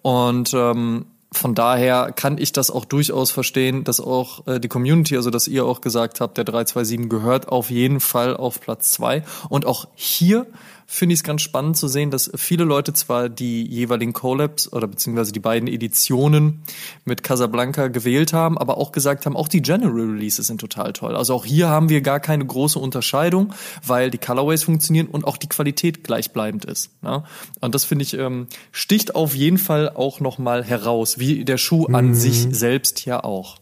[0.00, 5.16] und ähm, von daher kann ich das auch durchaus verstehen, dass auch äh, die Community,
[5.16, 9.24] also dass ihr auch gesagt habt, der 327 gehört auf jeden Fall auf Platz zwei.
[9.48, 10.46] Und auch hier
[10.86, 14.86] finde ich es ganz spannend zu sehen, dass viele Leute zwar die jeweiligen Collabs oder
[14.86, 16.62] beziehungsweise die beiden Editionen
[17.04, 21.16] mit Casablanca gewählt haben, aber auch gesagt haben, auch die General Releases sind total toll.
[21.16, 23.54] Also auch hier haben wir gar keine große Unterscheidung,
[23.86, 27.02] weil die Colorways funktionieren und auch die Qualität gleichbleibend ist.
[27.02, 27.24] Ne?
[27.60, 31.86] Und das finde ich ähm, sticht auf jeden Fall auch nochmal heraus, wie der Schuh
[31.86, 32.14] an mhm.
[32.14, 33.58] sich selbst ja auch.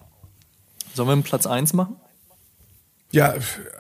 [0.95, 1.97] Sollen wir einen Platz eins machen?
[3.12, 3.35] Ja,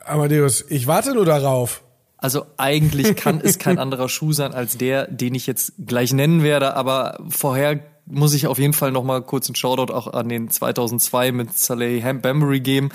[0.04, 1.82] Amadeus, ich warte nur darauf.
[2.20, 6.42] Also eigentlich kann es kein anderer Schuh sein als der, den ich jetzt gleich nennen
[6.42, 10.28] werde, aber vorher muss ich auf jeden Fall noch mal kurz einen Shoutout auch an
[10.28, 12.90] den 2002 mit Saleh Bambury geben.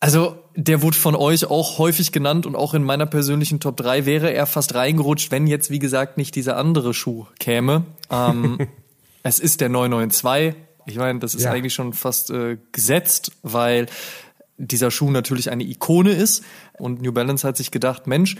[0.00, 4.06] Also, der wurde von euch auch häufig genannt und auch in meiner persönlichen Top 3
[4.06, 7.84] wäre er fast reingerutscht, wenn jetzt, wie gesagt, nicht dieser andere Schuh käme.
[8.10, 8.58] Ähm,
[9.24, 10.54] es ist der 992.
[10.86, 11.50] Ich meine, das ist ja.
[11.50, 13.86] eigentlich schon fast äh, gesetzt, weil
[14.58, 16.44] dieser Schuh natürlich eine Ikone ist.
[16.78, 18.36] Und New Balance hat sich gedacht, Mensch,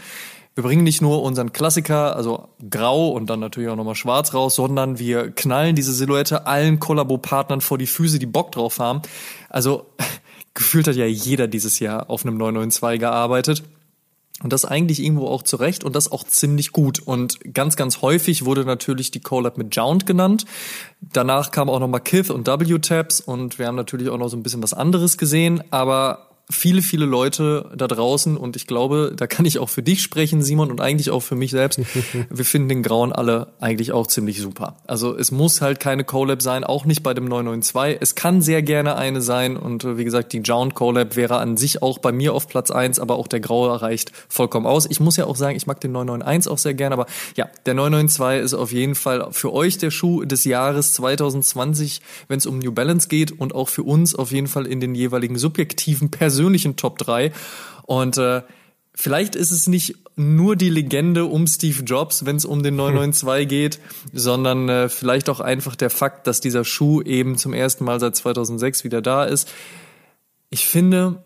[0.55, 4.55] wir bringen nicht nur unseren Klassiker, also grau und dann natürlich auch nochmal schwarz raus,
[4.55, 9.01] sondern wir knallen diese Silhouette allen Kollabo-Partnern vor die Füße, die Bock drauf haben.
[9.49, 9.85] Also
[10.53, 13.63] gefühlt hat ja jeder dieses Jahr auf einem 992 gearbeitet.
[14.41, 16.99] Und das eigentlich irgendwo auch zurecht und das auch ziemlich gut.
[16.99, 20.45] Und ganz, ganz häufig wurde natürlich die Collab mit Jount genannt.
[21.01, 24.43] Danach kam auch nochmal Kith und W-Tabs und wir haben natürlich auch noch so ein
[24.43, 25.63] bisschen was anderes gesehen.
[25.71, 30.01] Aber viele, viele Leute da draußen und ich glaube, da kann ich auch für dich
[30.01, 31.79] sprechen, Simon, und eigentlich auch für mich selbst.
[32.29, 34.77] Wir finden den Grauen alle eigentlich auch ziemlich super.
[34.87, 37.97] Also es muss halt keine Collab sein, auch nicht bei dem 992.
[38.01, 41.55] Es kann sehr gerne eine sein und äh, wie gesagt, die Jound Collab wäre an
[41.55, 44.87] sich auch bei mir auf Platz eins, aber auch der Graue reicht vollkommen aus.
[44.89, 47.75] Ich muss ja auch sagen, ich mag den 991 auch sehr gerne, aber ja, der
[47.75, 52.57] 992 ist auf jeden Fall für euch der Schuh des Jahres 2020, wenn es um
[52.57, 56.38] New Balance geht und auch für uns auf jeden Fall in den jeweiligen subjektiven Personen
[56.39, 57.33] persönlichen Top 3.
[57.85, 58.43] Und äh,
[58.95, 63.41] vielleicht ist es nicht nur die Legende um Steve Jobs, wenn es um den 992
[63.41, 63.49] hm.
[63.49, 63.79] geht,
[64.13, 68.15] sondern äh, vielleicht auch einfach der Fakt, dass dieser Schuh eben zum ersten Mal seit
[68.15, 69.49] 2006 wieder da ist.
[70.49, 71.21] Ich finde,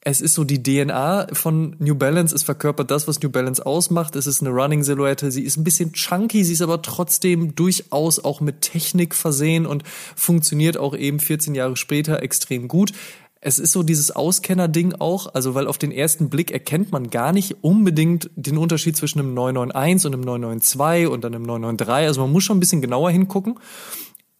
[0.00, 4.16] es ist so die DNA von New Balance, es verkörpert das, was New Balance ausmacht.
[4.16, 8.40] Es ist eine Running-Silhouette, sie ist ein bisschen chunky, sie ist aber trotzdem durchaus auch
[8.40, 9.82] mit Technik versehen und
[10.16, 12.92] funktioniert auch eben 14 Jahre später extrem gut
[13.40, 17.32] es ist so dieses Auskenner-Ding auch, also weil auf den ersten Blick erkennt man gar
[17.32, 22.08] nicht unbedingt den Unterschied zwischen einem 991 und einem 992 und dann einem 993.
[22.08, 23.58] Also man muss schon ein bisschen genauer hingucken.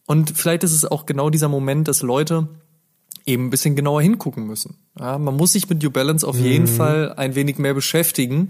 [0.07, 2.49] Und vielleicht ist es auch genau dieser Moment, dass Leute
[3.25, 4.79] eben ein bisschen genauer hingucken müssen.
[4.99, 6.77] Ja, man muss sich mit New Balance auf jeden mhm.
[6.77, 8.49] Fall ein wenig mehr beschäftigen,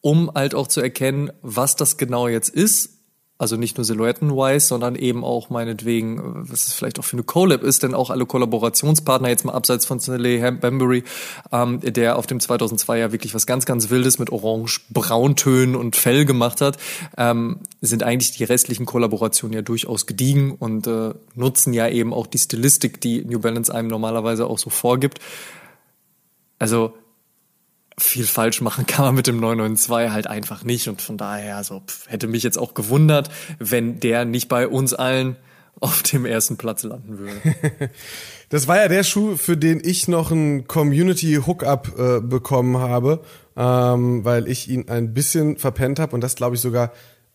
[0.00, 2.93] um halt auch zu erkennen, was das genau jetzt ist
[3.36, 7.62] also nicht nur Silhouetten-wise, sondern eben auch meinetwegen, was es vielleicht auch für eine Collab
[7.64, 11.02] ist, denn auch alle Kollaborationspartner, jetzt mal abseits von Stanley Bambury,
[11.50, 16.24] ähm, der auf dem 2002 ja wirklich was ganz, ganz Wildes mit Orange-Brauntönen und Fell
[16.24, 16.78] gemacht hat,
[17.18, 22.28] ähm, sind eigentlich die restlichen Kollaborationen ja durchaus gediegen und äh, nutzen ja eben auch
[22.28, 25.18] die Stilistik, die New Balance einem normalerweise auch so vorgibt.
[26.60, 26.94] Also
[27.98, 30.88] viel falsch machen kann man mit dem 992 halt einfach nicht.
[30.88, 34.94] Und von daher, so pff, hätte mich jetzt auch gewundert, wenn der nicht bei uns
[34.94, 35.36] allen
[35.80, 37.90] auf dem ersten Platz landen würde.
[38.48, 43.20] das war ja der Schuh, für den ich noch ein Community Hookup äh, bekommen habe,
[43.56, 46.92] ähm, weil ich ihn ein bisschen verpennt habe und das glaube ich sogar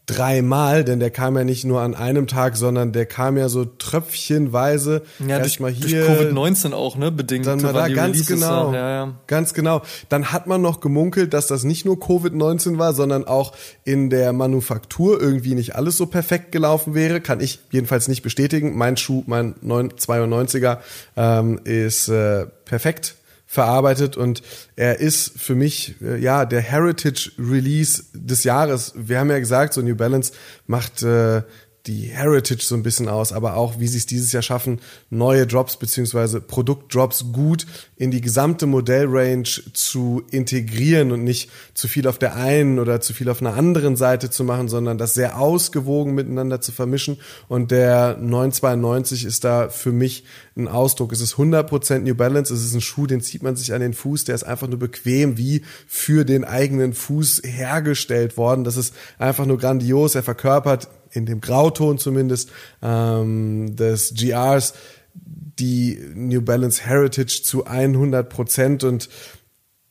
[0.10, 3.66] dreimal, denn der kam ja nicht nur an einem Tag, sondern der kam ja so
[3.66, 5.04] tröpfchenweise.
[5.26, 7.46] Ja, durch, mal hier, durch Covid-19 auch, ne, bedingt.
[7.46, 8.74] Dann mal da, ganz genau.
[8.74, 9.14] Ja, ja.
[9.28, 9.82] Ganz genau.
[10.10, 13.54] Dann hat man noch gemunkelt, dass das nicht nur Covid-19 war, sondern auch
[13.84, 17.22] in der Manufaktur irgendwie nicht alles so perfekt gelaufen wäre.
[17.22, 18.78] Kann ich jedenfalls nicht bestätigen.
[18.78, 20.80] Mein Schuh, mein 92er,
[21.16, 23.16] ähm, ist äh, perfekt
[23.52, 24.44] verarbeitet und
[24.76, 28.94] er ist für mich äh, ja der Heritage Release des Jahres.
[28.96, 30.34] Wir haben ja gesagt, so New Balance
[30.68, 31.42] macht äh,
[31.86, 35.48] die Heritage so ein bisschen aus, aber auch, wie sie es dieses Jahr schaffen, neue
[35.48, 37.66] Drops beziehungsweise Produktdrops gut
[37.96, 43.14] in die gesamte Modellrange zu integrieren und nicht zu viel auf der einen oder zu
[43.14, 47.18] viel auf einer anderen Seite zu machen, sondern das sehr ausgewogen miteinander zu vermischen.
[47.48, 50.26] Und der 992 ist da für mich
[50.58, 51.14] ein Ausdruck.
[51.14, 53.94] Es ist 100% New Balance, es ist ein Schuh, den zieht man sich an den
[53.94, 58.64] Fuß, der ist einfach nur bequem wie für den eigenen Fuß hergestellt worden.
[58.64, 60.16] Das ist einfach nur grandios.
[60.16, 62.52] Er verkörpert in dem Grauton zumindest
[62.82, 64.74] ähm, des GRs
[65.14, 69.10] die New Balance Heritage zu 100 Prozent und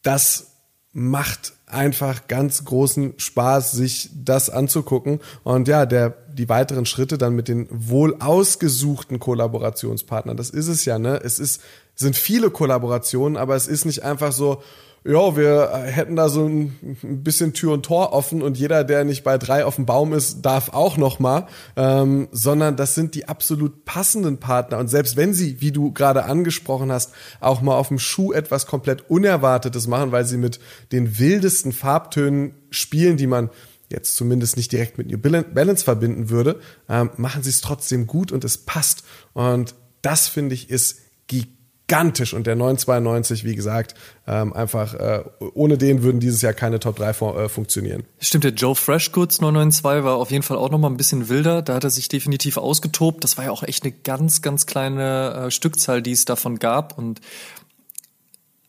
[0.03, 0.53] das
[0.93, 5.21] macht einfach ganz großen Spaß, sich das anzugucken.
[5.45, 10.85] Und ja, der, die weiteren Schritte dann mit den wohl ausgesuchten Kollaborationspartnern, das ist es
[10.87, 11.21] ja, ne?
[11.23, 11.61] Es ist,
[11.95, 14.63] sind viele Kollaborationen, aber es ist nicht einfach so,
[15.09, 19.25] ja, wir hätten da so ein, bisschen Tür und Tor offen und jeder, der nicht
[19.25, 21.47] bei drei auf dem Baum ist, darf auch noch mal,
[21.77, 24.77] ähm, sondern das sind die absolut passenden Partner.
[24.77, 28.67] Und selbst wenn sie, wie du gerade angesprochen hast, auch mal auf dem Schuh etwas
[28.67, 30.61] komplett Unerwartetes machen, weil sie mit
[30.93, 33.49] den wildesten Farbtönen spielen, die man
[33.89, 38.31] jetzt zumindest nicht direkt mit New Balance verbinden würde, ähm, machen sie es trotzdem gut
[38.31, 39.05] und es passt.
[39.33, 41.58] Und das finde ich ist gigantisch
[41.89, 43.95] gigantisch und der 992, wie gesagt,
[44.27, 45.25] ähm, einfach äh,
[45.55, 48.05] ohne den würden dieses Jahr keine Top 3 fun äh, funktionieren.
[48.21, 51.75] Stimmt, der Joe Freshgoods 992 war auf jeden Fall auch nochmal ein bisschen wilder, da
[51.75, 53.25] hat er sich definitiv ausgetobt.
[53.25, 56.97] Das war ja auch echt eine ganz, ganz kleine äh, Stückzahl, die es davon gab
[56.99, 57.21] und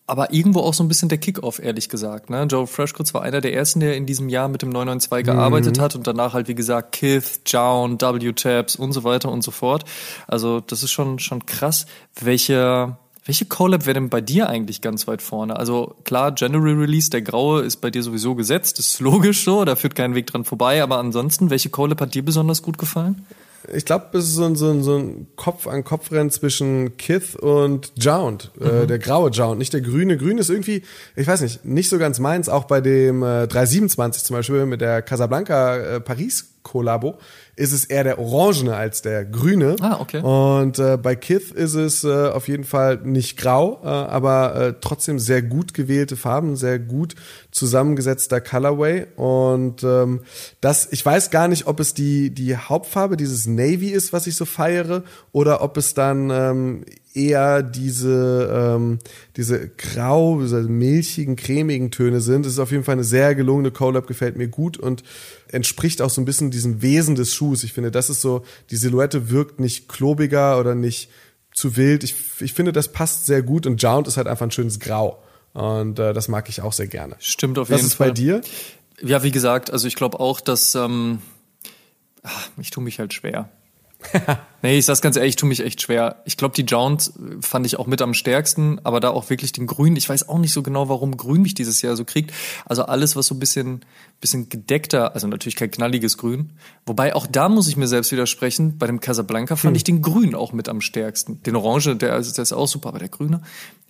[0.07, 2.31] aber irgendwo auch so ein bisschen der Kickoff, ehrlich gesagt.
[2.31, 2.47] Ne?
[2.49, 5.81] Joe Freshgoods war einer der ersten, der in diesem Jahr mit dem 992 gearbeitet mhm.
[5.81, 9.85] hat und danach halt, wie gesagt, Kith, Jown, W-Tabs und so weiter und so fort.
[10.25, 11.85] Also das ist schon, schon krass,
[12.19, 12.97] welche
[13.29, 15.55] welche Collab wäre denn bei dir eigentlich ganz weit vorne?
[15.55, 19.75] Also klar, General Release, der graue ist bei dir sowieso gesetzt, ist logisch so, da
[19.75, 23.27] führt kein Weg dran vorbei, aber ansonsten, welche Collab hat dir besonders gut gefallen?
[23.71, 28.49] Ich glaube, es ist so ein, so ein, so ein Kopf-an-Kopf-Rennen zwischen Kith und Jound.
[28.59, 28.69] Äh, mhm.
[28.69, 30.17] Äh, der graue Jound, nicht der grüne.
[30.17, 30.81] Grün ist irgendwie,
[31.15, 32.49] ich weiß nicht, nicht so ganz meins.
[32.49, 37.17] Auch bei dem äh, 327 zum Beispiel mit der Casablanca äh, Paris Kollabo
[37.55, 39.75] ist es eher der orangene als der grüne.
[39.81, 40.21] Ah, okay.
[40.21, 44.73] Und äh, bei Kith ist es äh, auf jeden Fall nicht grau, äh, aber äh,
[44.79, 47.15] trotzdem sehr gut gewählte Farben, sehr gut
[47.51, 49.07] zusammengesetzter Colorway.
[49.15, 50.21] Und ähm,
[50.61, 54.35] das, ich weiß gar nicht, ob es die, die Hauptfarbe, dieses Navy ist, was ich
[54.35, 56.85] so feiere, oder ob es dann ähm,
[57.19, 58.99] eher diese, ähm,
[59.35, 62.45] diese grau, diese milchigen, cremigen Töne sind.
[62.45, 65.03] Es ist auf jeden Fall eine sehr gelungene Collab, gefällt mir gut und
[65.51, 67.63] entspricht auch so ein bisschen diesem Wesen des Schuhs.
[67.63, 71.09] Ich finde, das ist so, die Silhouette wirkt nicht klobiger oder nicht
[71.53, 72.03] zu wild.
[72.03, 75.21] Ich, ich finde, das passt sehr gut und Jount ist halt einfach ein schönes Grau.
[75.53, 77.15] Und äh, das mag ich auch sehr gerne.
[77.19, 77.85] Stimmt auf jeden Fall.
[77.85, 78.41] Was ist bei dir?
[79.01, 81.19] Ja, wie gesagt, also ich glaube auch, dass ähm,
[82.23, 83.49] ach, ich tue mich halt schwer.
[84.61, 86.21] nee, ich sag's ganz ehrlich, ich tue mich echt schwer.
[86.25, 89.67] Ich glaube, die Jones fand ich auch mit am stärksten, aber da auch wirklich den
[89.67, 89.95] Grün.
[89.95, 92.31] Ich weiß auch nicht so genau, warum Grün mich dieses Jahr so kriegt.
[92.65, 93.81] Also alles, was so ein bisschen,
[94.19, 96.51] bisschen gedeckter, also natürlich kein knalliges Grün.
[96.85, 98.77] Wobei auch da muss ich mir selbst widersprechen.
[98.77, 99.75] Bei dem Casablanca fand hm.
[99.75, 101.41] ich den Grün auch mit am stärksten.
[101.43, 103.41] Den Orange, der, der ist auch super, aber der Grüne.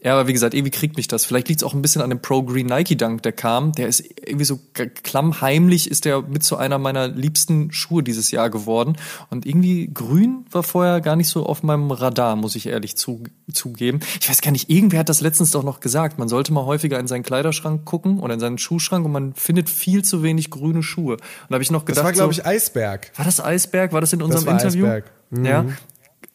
[0.01, 1.25] Ja, aber wie gesagt, irgendwie kriegt mich das.
[1.25, 3.73] Vielleicht liegt es auch ein bisschen an dem Pro Green Nike Dunk, der kam.
[3.73, 8.49] Der ist irgendwie so klammheimlich, ist der mit zu einer meiner liebsten Schuhe dieses Jahr
[8.49, 8.95] geworden.
[9.29, 13.23] Und irgendwie grün war vorher gar nicht so auf meinem Radar, muss ich ehrlich zu,
[13.51, 13.99] zugeben.
[14.21, 16.17] Ich weiß gar nicht, irgendwer hat das letztens doch noch gesagt.
[16.17, 19.69] Man sollte mal häufiger in seinen Kleiderschrank gucken oder in seinen Schuhschrank und man findet
[19.69, 21.13] viel zu wenig grüne Schuhe.
[21.13, 21.99] Und da habe ich noch gedacht.
[21.99, 23.11] Das war, glaube ich, Eisberg.
[23.15, 23.93] War das Eisberg?
[23.93, 24.85] War das in unserem das Interview?
[24.85, 25.11] Eisberg.
[25.29, 25.45] Mhm.
[25.45, 25.65] Ja.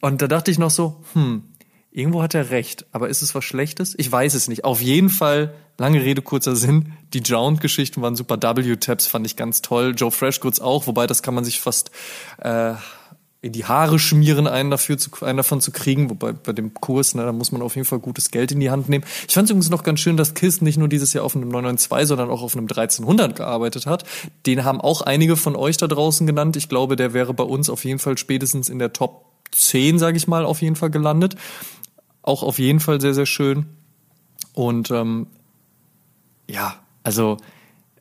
[0.01, 1.43] Und da dachte ich noch so, hm,
[1.95, 3.95] Irgendwo hat er recht, aber ist es was Schlechtes?
[3.97, 4.65] Ich weiß es nicht.
[4.65, 8.35] Auf jeden Fall, lange Rede, kurzer Sinn, die Jound-Geschichten waren super.
[8.35, 9.93] W-Tabs fand ich ganz toll.
[9.95, 11.91] Joe Freshgoods auch, wobei das kann man sich fast
[12.39, 12.73] äh,
[13.45, 16.09] in die Haare schmieren, einen dafür zu, einen davon zu kriegen.
[16.09, 18.71] Wobei bei dem Kurs, ne, da muss man auf jeden Fall gutes Geld in die
[18.71, 19.05] Hand nehmen.
[19.27, 21.49] Ich fand es übrigens noch ganz schön, dass KISS nicht nur dieses Jahr auf einem
[21.49, 24.03] 992, sondern auch auf einem 1300 gearbeitet hat.
[24.47, 26.57] Den haben auch einige von euch da draußen genannt.
[26.57, 30.17] Ich glaube, der wäre bei uns auf jeden Fall spätestens in der Top 10, sage
[30.17, 31.35] ich mal, auf jeden Fall gelandet.
[32.23, 33.67] Auch auf jeden Fall sehr, sehr schön.
[34.53, 35.27] Und ähm,
[36.49, 37.37] ja, also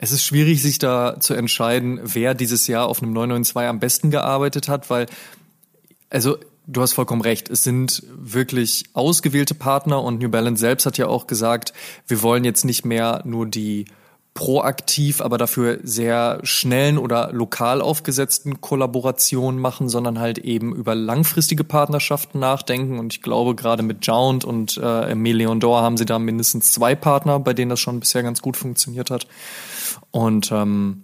[0.05, 4.11] es ist schwierig, sich da zu entscheiden, wer dieses Jahr auf einem 992 am besten
[4.11, 5.07] gearbeitet hat, weil,
[6.11, 6.37] also
[6.67, 11.07] du hast vollkommen recht, es sind wirklich ausgewählte Partner und New Balance selbst hat ja
[11.07, 11.73] auch gesagt,
[12.07, 13.87] wir wollen jetzt nicht mehr nur die
[14.35, 21.65] proaktiv, aber dafür sehr schnellen oder lokal aufgesetzten Kollaborationen machen, sondern halt eben über langfristige
[21.65, 22.99] Partnerschaften nachdenken.
[22.99, 26.95] Und ich glaube, gerade mit Jound und äh, Emile Dor haben sie da mindestens zwei
[26.97, 29.29] Partner, bei denen das schon bisher ganz gut funktioniert hat.
[30.11, 31.03] Und ähm,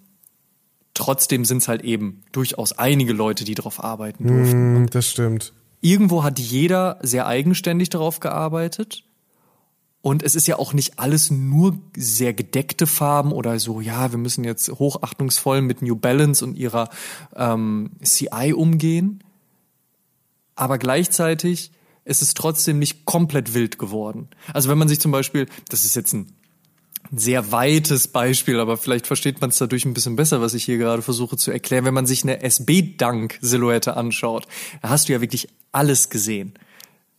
[0.94, 4.82] trotzdem sind es halt eben durchaus einige Leute, die darauf arbeiten durften.
[4.82, 5.52] Mm, das stimmt.
[5.80, 9.04] Irgendwo hat jeder sehr eigenständig darauf gearbeitet.
[10.02, 14.18] Und es ist ja auch nicht alles nur sehr gedeckte Farben oder so, ja, wir
[14.18, 16.88] müssen jetzt hochachtungsvoll mit New Balance und ihrer
[17.36, 19.22] ähm, CI umgehen.
[20.54, 21.70] Aber gleichzeitig
[22.04, 24.28] ist es trotzdem nicht komplett wild geworden.
[24.52, 26.32] Also wenn man sich zum Beispiel, das ist jetzt ein
[27.12, 30.78] sehr weites Beispiel, aber vielleicht versteht man es dadurch ein bisschen besser, was ich hier
[30.78, 31.84] gerade versuche zu erklären.
[31.84, 34.46] Wenn man sich eine SB-Dunk-Silhouette anschaut,
[34.82, 36.54] da hast du ja wirklich alles gesehen.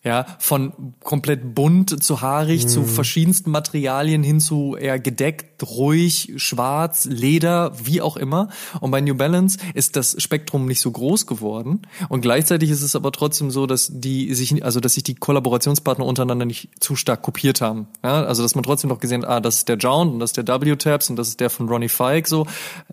[0.03, 2.69] Ja, von komplett bunt zu haarig, mhm.
[2.69, 8.49] zu verschiedensten Materialien hin zu eher gedeckt, ruhig, schwarz, Leder, wie auch immer.
[8.79, 11.83] Und bei New Balance ist das Spektrum nicht so groß geworden.
[12.09, 16.03] Und gleichzeitig ist es aber trotzdem so, dass die sich, also dass sich die Kollaborationspartner
[16.03, 17.87] untereinander nicht zu stark kopiert haben.
[18.03, 20.31] Ja, also dass man trotzdem noch gesehen hat, ah, das ist der Jound und das
[20.31, 22.47] ist der W-Tabs und das ist der von Ronnie Fike so.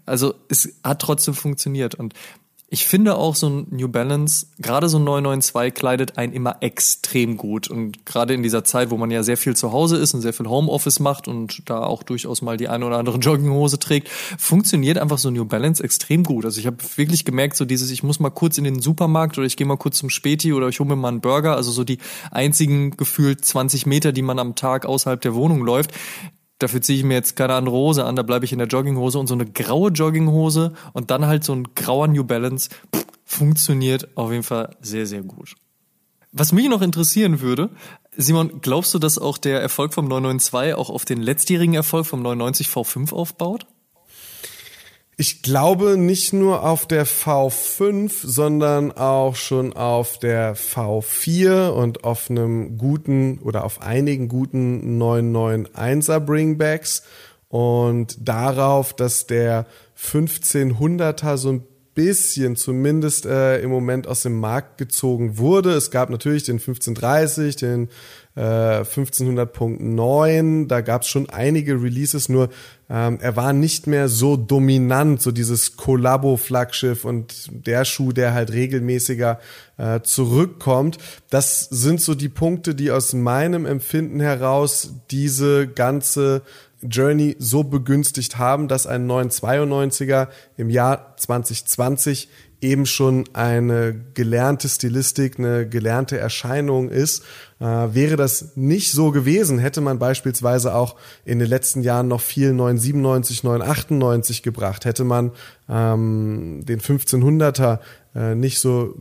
[0.04, 1.94] Also es hat trotzdem funktioniert.
[1.94, 2.12] Und
[2.70, 7.38] ich finde auch so ein New Balance, gerade so ein 992 kleidet einen immer extrem
[7.38, 7.68] gut.
[7.70, 10.34] Und gerade in dieser Zeit, wo man ja sehr viel zu Hause ist und sehr
[10.34, 14.98] viel Homeoffice macht und da auch durchaus mal die eine oder andere Jogginghose trägt, funktioniert
[14.98, 16.44] einfach so New Balance extrem gut.
[16.44, 19.46] Also ich habe wirklich gemerkt, so dieses, ich muss mal kurz in den Supermarkt oder
[19.46, 21.84] ich gehe mal kurz zum Späti oder ich hole mir mal einen Burger, also so
[21.84, 21.98] die
[22.30, 25.92] einzigen gefühlt 20 Meter, die man am Tag außerhalb der Wohnung läuft,
[26.58, 29.18] dafür ziehe ich mir jetzt keine andere Hose an, da bleibe ich in der Jogginghose
[29.18, 34.08] und so eine graue Jogginghose und dann halt so ein grauer New Balance pff, funktioniert
[34.16, 35.54] auf jeden Fall sehr, sehr gut.
[36.32, 37.70] Was mich noch interessieren würde,
[38.16, 42.20] Simon, glaubst du, dass auch der Erfolg vom 992 auch auf den letztjährigen Erfolg vom
[42.20, 43.66] 990 V5 aufbaut?
[45.20, 52.30] Ich glaube nicht nur auf der V5, sondern auch schon auf der V4 und auf
[52.30, 57.02] einem guten oder auf einigen guten 991er Bringbacks
[57.48, 59.66] und darauf, dass der
[60.00, 61.64] 1500er so ein
[61.94, 65.72] bisschen zumindest äh, im Moment aus dem Markt gezogen wurde.
[65.72, 67.88] Es gab natürlich den 1530, den
[68.36, 72.50] äh, 1500.9, da gab es schon einige Releases, nur
[72.90, 78.52] ähm, er war nicht mehr so dominant, so dieses Collabo-Flaggschiff und der Schuh, der halt
[78.52, 79.38] regelmäßiger
[79.76, 80.98] äh, zurückkommt.
[81.30, 86.42] Das sind so die Punkte, die aus meinem Empfinden heraus diese ganze
[86.82, 92.28] Journey so begünstigt haben, dass ein 992er im Jahr 2020
[92.60, 97.22] eben schon eine gelernte Stilistik, eine gelernte Erscheinung ist.
[97.60, 102.20] Äh, wäre das nicht so gewesen, hätte man beispielsweise auch in den letzten Jahren noch
[102.20, 105.32] viel 997, 998 gebracht, hätte man
[105.68, 107.78] ähm, den 1500er
[108.14, 108.94] äh, nicht so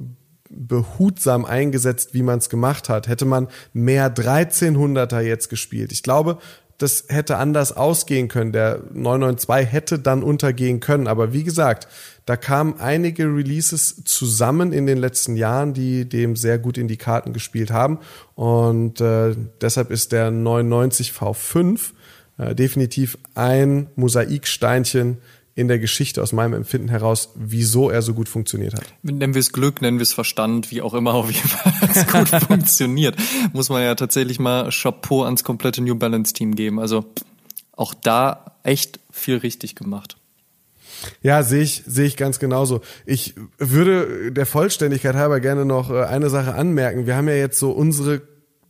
[0.49, 5.91] behutsam eingesetzt, wie man es gemacht hat, hätte man mehr 1300er jetzt gespielt.
[5.91, 6.37] Ich glaube,
[6.77, 8.51] das hätte anders ausgehen können.
[8.51, 11.07] Der 992 hätte dann untergehen können.
[11.07, 11.87] Aber wie gesagt,
[12.25, 16.97] da kamen einige Releases zusammen in den letzten Jahren, die dem sehr gut in die
[16.97, 17.99] Karten gespielt haben.
[18.35, 21.79] Und äh, deshalb ist der 990 V5
[22.37, 25.17] äh, definitiv ein Mosaiksteinchen
[25.57, 28.83] in der Geschichte aus meinem Empfinden heraus, wieso er so gut funktioniert hat.
[29.01, 32.05] Nennen wir es Glück, nennen wir es Verstand, wie auch immer, auf jeden Fall es
[32.05, 33.15] gut funktioniert.
[33.53, 36.79] Muss man ja tatsächlich mal Chapeau ans komplette New Balance Team geben.
[36.79, 37.05] Also
[37.75, 40.17] auch da echt viel richtig gemacht.
[41.23, 42.81] Ja, sehe ich, sehe ich ganz genauso.
[43.07, 47.07] Ich würde der Vollständigkeit halber gerne noch äh, eine Sache anmerken.
[47.07, 48.21] Wir haben ja jetzt so unsere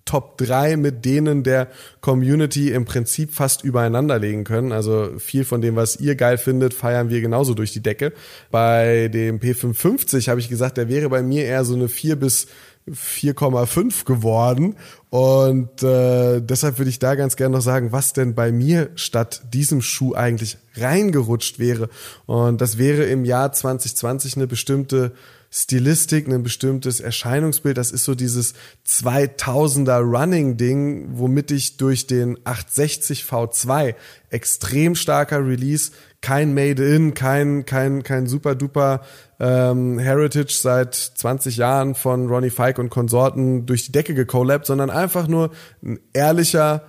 [0.08, 1.68] Top 3 mit denen der
[2.01, 4.72] Community im Prinzip fast übereinander legen können.
[4.72, 8.14] Also viel von dem, was ihr geil findet, feiern wir genauso durch die Decke.
[8.49, 12.47] Bei dem P550 habe ich gesagt, der wäre bei mir eher so eine 4 bis
[12.89, 14.76] 4,5 geworden.
[15.10, 19.41] Und äh, deshalb würde ich da ganz gerne noch sagen, was denn bei mir statt
[19.53, 21.89] diesem Schuh eigentlich reingerutscht wäre.
[22.26, 25.12] Und das wäre im Jahr 2020 eine bestimmte
[25.50, 27.78] Stilistik, ein bestimmtes Erscheinungsbild.
[27.78, 28.54] Das ist so dieses
[28.88, 33.95] 2000er Running-Ding, womit ich durch den 860 V2
[34.30, 35.91] extrem starker Release,
[36.22, 39.02] kein Made-in, kein, kein, kein super duper
[39.39, 44.89] ähm, Heritage seit 20 Jahren von Ronnie Fike und Konsorten durch die Decke gecollabt, sondern
[44.89, 46.84] einfach nur ein ehrlicher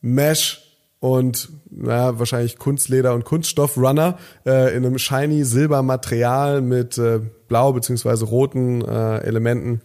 [0.00, 0.69] Mesh
[1.00, 8.26] und na, wahrscheinlich Kunstleder und Kunststoff-Runner äh, in einem shiny Silbermaterial mit äh, blau beziehungsweise
[8.26, 9.80] roten äh, Elementen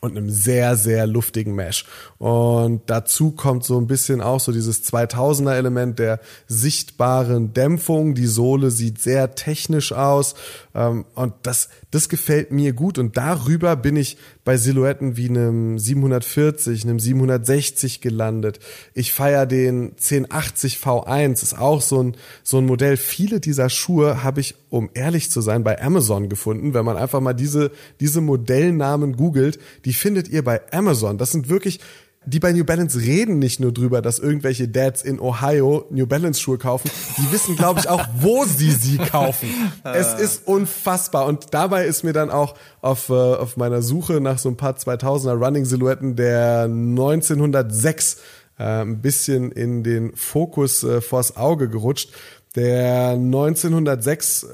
[0.00, 1.84] und einem sehr, sehr luftigen Mesh.
[2.18, 8.14] Und dazu kommt so ein bisschen auch so dieses 2000er Element der sichtbaren Dämpfung.
[8.14, 10.34] Die Sohle sieht sehr technisch aus.
[10.74, 12.98] Ähm, und das, das gefällt mir gut.
[12.98, 18.58] Und darüber bin ich bei Silhouetten wie einem 740, einem 760 gelandet.
[18.94, 22.96] Ich feiere den 1080 V1, ist auch so ein, so ein Modell.
[22.96, 26.74] Viele dieser Schuhe habe ich, um ehrlich zu sein, bei Amazon gefunden.
[26.74, 27.70] Wenn man einfach mal diese,
[28.00, 31.18] diese Modellnamen googelt, die findet ihr bei Amazon.
[31.18, 31.80] Das sind wirklich
[32.26, 36.38] die bei New Balance reden nicht nur drüber, dass irgendwelche Dads in Ohio New Balance
[36.38, 36.90] Schuhe kaufen.
[37.16, 39.48] Die wissen, glaube ich, auch, wo sie sie kaufen.
[39.84, 41.24] es ist unfassbar.
[41.26, 44.76] Und dabei ist mir dann auch auf, äh, auf meiner Suche nach so ein paar
[44.76, 48.18] 2000er Running Silhouetten der 1906
[48.58, 52.10] äh, ein bisschen in den Fokus äh, vors Auge gerutscht.
[52.54, 54.46] Der 1906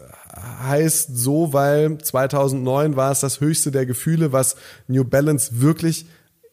[0.62, 4.56] heißt so, weil 2009 war es das höchste der Gefühle, was
[4.86, 6.06] New Balance wirklich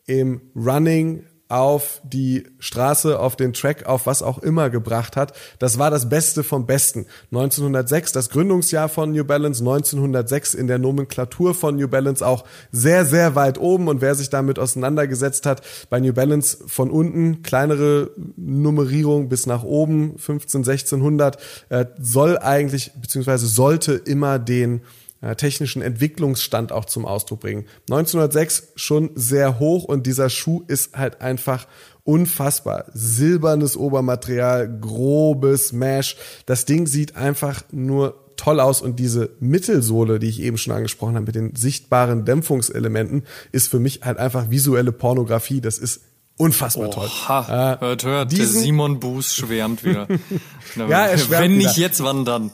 [0.06, 1.24] im Running
[1.54, 5.34] auf die Straße, auf den Track, auf was auch immer gebracht hat.
[5.60, 7.06] Das war das Beste vom Besten.
[7.32, 13.06] 1906, das Gründungsjahr von New Balance, 1906 in der Nomenklatur von New Balance auch sehr,
[13.06, 13.88] sehr weit oben.
[13.88, 19.62] Und wer sich damit auseinandergesetzt hat, bei New Balance von unten, kleinere Nummerierung bis nach
[19.62, 21.38] oben, 15, 1600,
[21.70, 24.82] äh, soll eigentlich, beziehungsweise sollte immer den
[25.24, 27.65] äh, technischen Entwicklungsstand auch zum Ausdruck bringen.
[27.89, 31.65] 1906 schon sehr hoch und dieser Schuh ist halt einfach
[32.03, 32.86] unfassbar.
[32.93, 36.17] Silbernes Obermaterial, grobes Mesh.
[36.45, 41.15] Das Ding sieht einfach nur toll aus und diese Mittelsohle, die ich eben schon angesprochen
[41.15, 45.61] habe, mit den sichtbaren Dämpfungselementen, ist für mich halt einfach visuelle Pornografie.
[45.61, 46.01] Das ist
[46.38, 47.09] unfassbar Oha, toll.
[47.47, 50.07] Äh, hört, hört, der Simon Buß schwärmt wieder.
[50.76, 51.88] ja, er schwärmt Wenn nicht wieder.
[51.88, 52.51] jetzt, wann dann?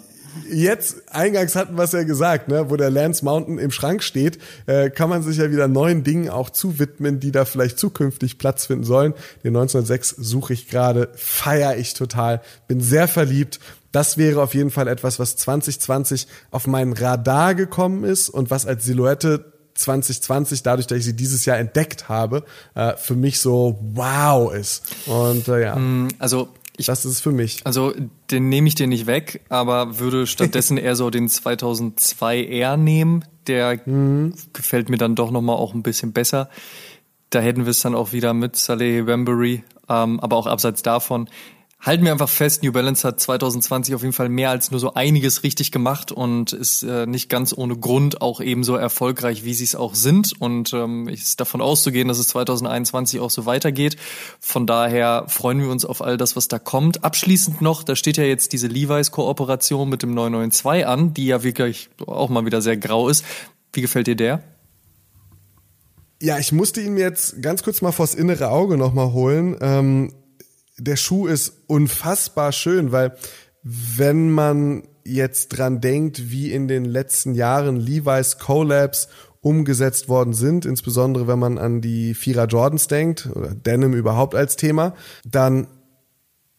[0.50, 4.40] Jetzt, eingangs hatten wir es ja gesagt, ne, wo der Lance Mountain im Schrank steht,
[4.66, 8.66] äh, kann man sich ja wieder neuen Dingen auch zuwidmen, die da vielleicht zukünftig Platz
[8.66, 9.14] finden sollen.
[9.44, 13.60] Den 1906 suche ich gerade, feier ich total, bin sehr verliebt.
[13.92, 18.66] Das wäre auf jeden Fall etwas, was 2020 auf meinen Radar gekommen ist und was
[18.66, 22.44] als Silhouette 2020, dadurch, dass ich sie dieses Jahr entdeckt habe,
[22.76, 24.84] äh, für mich so wow ist.
[25.08, 25.76] Und äh, ja.
[25.76, 26.50] Mm, also
[26.80, 27.62] ich, das ist es für mich.
[27.66, 27.94] Also
[28.32, 33.26] den nehme ich dir nicht weg, aber würde stattdessen eher so den 2002R nehmen.
[33.48, 34.34] Der mhm.
[34.54, 36.50] gefällt mir dann doch nochmal auch ein bisschen besser.
[37.30, 41.30] Da hätten wir es dann auch wieder mit Saleh Wembury, ähm, aber auch abseits davon
[41.82, 44.94] halten wir einfach fest, New Balance hat 2020 auf jeden Fall mehr als nur so
[44.96, 49.64] einiges richtig gemacht und ist äh, nicht ganz ohne Grund auch ebenso erfolgreich, wie sie
[49.64, 50.34] es auch sind.
[50.40, 53.96] Und ähm, ist davon auszugehen, dass es 2021 auch so weitergeht.
[54.42, 57.06] Von daher freuen wir uns auf all das, was da kommt.
[57.06, 61.90] Abschließend noch, da steht ja jetzt diese Levi's-Kooperation mit dem 992 an, die ja wirklich
[62.06, 63.24] auch mal wieder sehr grau ist.
[63.72, 64.44] Wie gefällt dir der?
[66.22, 69.56] Ja, ich musste ihn mir jetzt ganz kurz mal vors innere Auge nochmal holen.
[69.62, 70.12] Ähm,
[70.80, 73.16] der Schuh ist unfassbar schön, weil
[73.64, 79.10] wenn man jetzt dran denkt, wie in den letzten Jahren Levi's Collabs
[79.42, 84.56] umgesetzt worden sind, insbesondere wenn man an die Vierer Jordans denkt oder Denim überhaupt als
[84.56, 84.94] Thema,
[85.26, 85.68] dann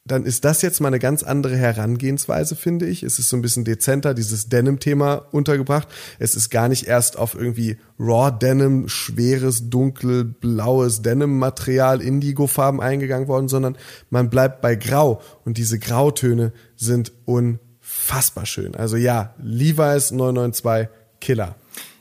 [0.06, 3.02] dann ist das jetzt mal eine ganz andere Herangehensweise, finde ich.
[3.02, 5.88] Es ist so ein bisschen dezenter, dieses Denim-Thema untergebracht.
[6.18, 13.48] Es ist gar nicht erst auf irgendwie Raw Denim, schweres, dunkelblaues Denim-Material, Indigo-Farben eingegangen worden,
[13.48, 13.76] sondern
[14.08, 15.20] man bleibt bei Grau.
[15.44, 18.74] Und diese Grautöne sind unfassbar schön.
[18.74, 20.88] Also ja, Levi's 992
[21.20, 21.56] Killer.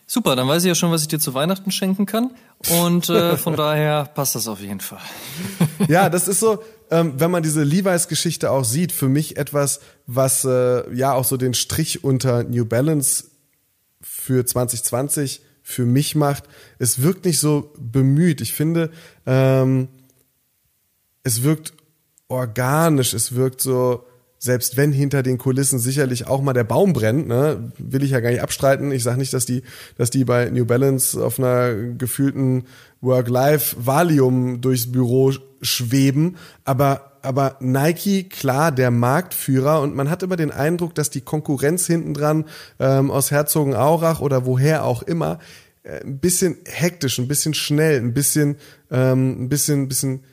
[0.07, 2.31] Super, dann weiß ich ja schon, was ich dir zu Weihnachten schenken kann.
[2.81, 4.97] Und äh, von daher passt das auf jeden Fall.
[5.87, 10.45] ja, das ist so, ähm, wenn man diese Levi's-Geschichte auch sieht, für mich etwas, was
[10.45, 13.25] äh, ja auch so den Strich unter New Balance
[14.01, 16.45] für 2020 für mich macht.
[16.79, 18.41] Es wirkt nicht so bemüht.
[18.41, 18.91] Ich finde,
[19.25, 19.87] ähm,
[21.23, 21.73] es wirkt
[22.27, 24.05] organisch, es wirkt so,
[24.39, 28.21] selbst wenn hinter den Kulissen sicherlich auch mal der Baum brennt, ne, will ich ja
[28.21, 28.91] gar nicht abstreiten.
[28.91, 29.63] Ich sage nicht, dass die,
[29.97, 32.63] dass die bei New Balance auf einer gefühlten
[33.01, 40.51] Work-Life-Valium durchs Büro schweben, aber aber Nike klar der Marktführer und man hat immer den
[40.51, 42.45] Eindruck, dass die Konkurrenz hinten dran
[42.79, 45.39] ähm, aus Herzogenaurach oder woher auch immer
[45.83, 48.55] äh, ein bisschen hektisch, ein bisschen schnell, ein bisschen
[48.89, 50.23] ähm, ein bisschen ein bisschen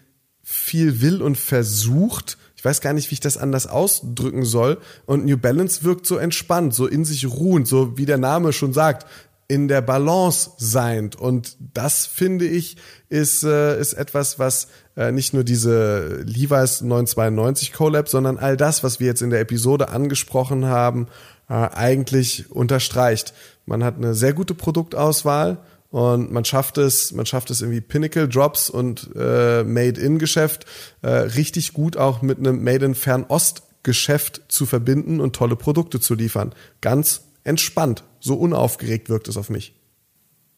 [0.45, 2.39] viel will und versucht.
[2.57, 4.79] Ich weiß gar nicht, wie ich das anders ausdrücken soll.
[5.05, 8.73] Und New Balance wirkt so entspannt, so in sich ruhend, so wie der Name schon
[8.73, 9.07] sagt
[9.49, 11.17] in der Balance seind.
[11.17, 12.77] Und das finde ich
[13.09, 18.83] ist, äh, ist etwas, was äh, nicht nur diese Levi's 992 Collab, sondern all das,
[18.83, 21.07] was wir jetzt in der Episode angesprochen haben,
[21.49, 23.35] äh, eigentlich unterstreicht.
[23.67, 25.59] Man hat eine sehr gute Produktauswahl
[25.91, 30.67] und man schafft es, man schafft es irgendwie Pinnacle Drops und äh, Made-in-Geschäft
[31.03, 36.55] äh, richtig gut auch mit einem Made-in-Fernost-Geschäft zu verbinden und tolle Produkte zu liefern.
[36.81, 38.03] Ganz entspannt.
[38.21, 39.75] So unaufgeregt wirkt es auf mich.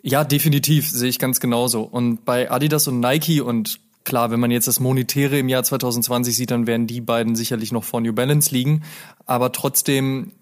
[0.02, 1.82] Ja, definitiv, sehe ich ganz genauso.
[1.82, 6.36] Und bei Adidas und Nike und klar, wenn man jetzt das Monetäre im Jahr 2020
[6.36, 8.84] sieht, dann werden die beiden sicherlich noch vor New Balance liegen.
[9.26, 10.32] Aber trotzdem,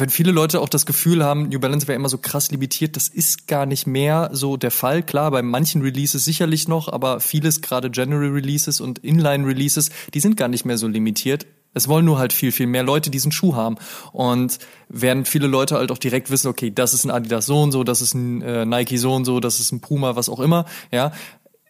[0.00, 3.08] wenn viele Leute auch das Gefühl haben, New Balance wäre immer so krass limitiert, das
[3.08, 5.02] ist gar nicht mehr so der Fall.
[5.02, 10.20] Klar, bei manchen Releases sicherlich noch, aber vieles, gerade General Releases und Inline Releases, die
[10.20, 11.46] sind gar nicht mehr so limitiert.
[11.74, 13.76] Es wollen nur halt viel, viel mehr Leute diesen Schuh haben.
[14.12, 17.72] Und werden viele Leute halt auch direkt wissen, okay, das ist ein Adidas so und
[17.72, 20.40] so, das ist ein äh, Nike so und so, das ist ein Puma, was auch
[20.40, 21.12] immer, ja,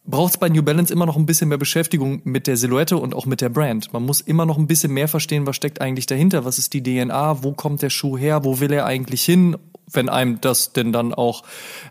[0.07, 3.15] braucht es bei New Balance immer noch ein bisschen mehr Beschäftigung mit der Silhouette und
[3.15, 3.93] auch mit der Brand.
[3.93, 6.83] Man muss immer noch ein bisschen mehr verstehen, was steckt eigentlich dahinter, was ist die
[6.83, 9.57] DNA, wo kommt der Schuh her, wo will er eigentlich hin
[9.91, 11.43] wenn einem das denn dann auch,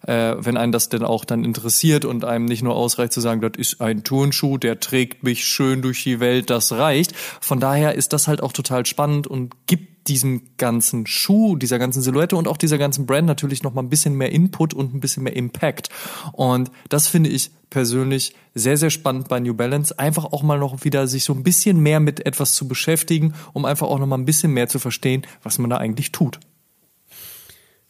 [0.05, 3.41] äh, wenn einen das denn auch dann interessiert und einem nicht nur ausreicht zu sagen,
[3.41, 7.15] das ist ein Turnschuh, der trägt mich schön durch die Welt, das reicht.
[7.15, 12.01] Von daher ist das halt auch total spannend und gibt diesem ganzen Schuh, dieser ganzen
[12.01, 14.99] Silhouette und auch dieser ganzen Brand natürlich noch mal ein bisschen mehr Input und ein
[14.99, 15.89] bisschen mehr Impact.
[16.31, 20.83] Und das finde ich persönlich sehr, sehr spannend bei New Balance, einfach auch mal noch
[20.83, 24.17] wieder sich so ein bisschen mehr mit etwas zu beschäftigen, um einfach auch noch mal
[24.17, 26.39] ein bisschen mehr zu verstehen, was man da eigentlich tut.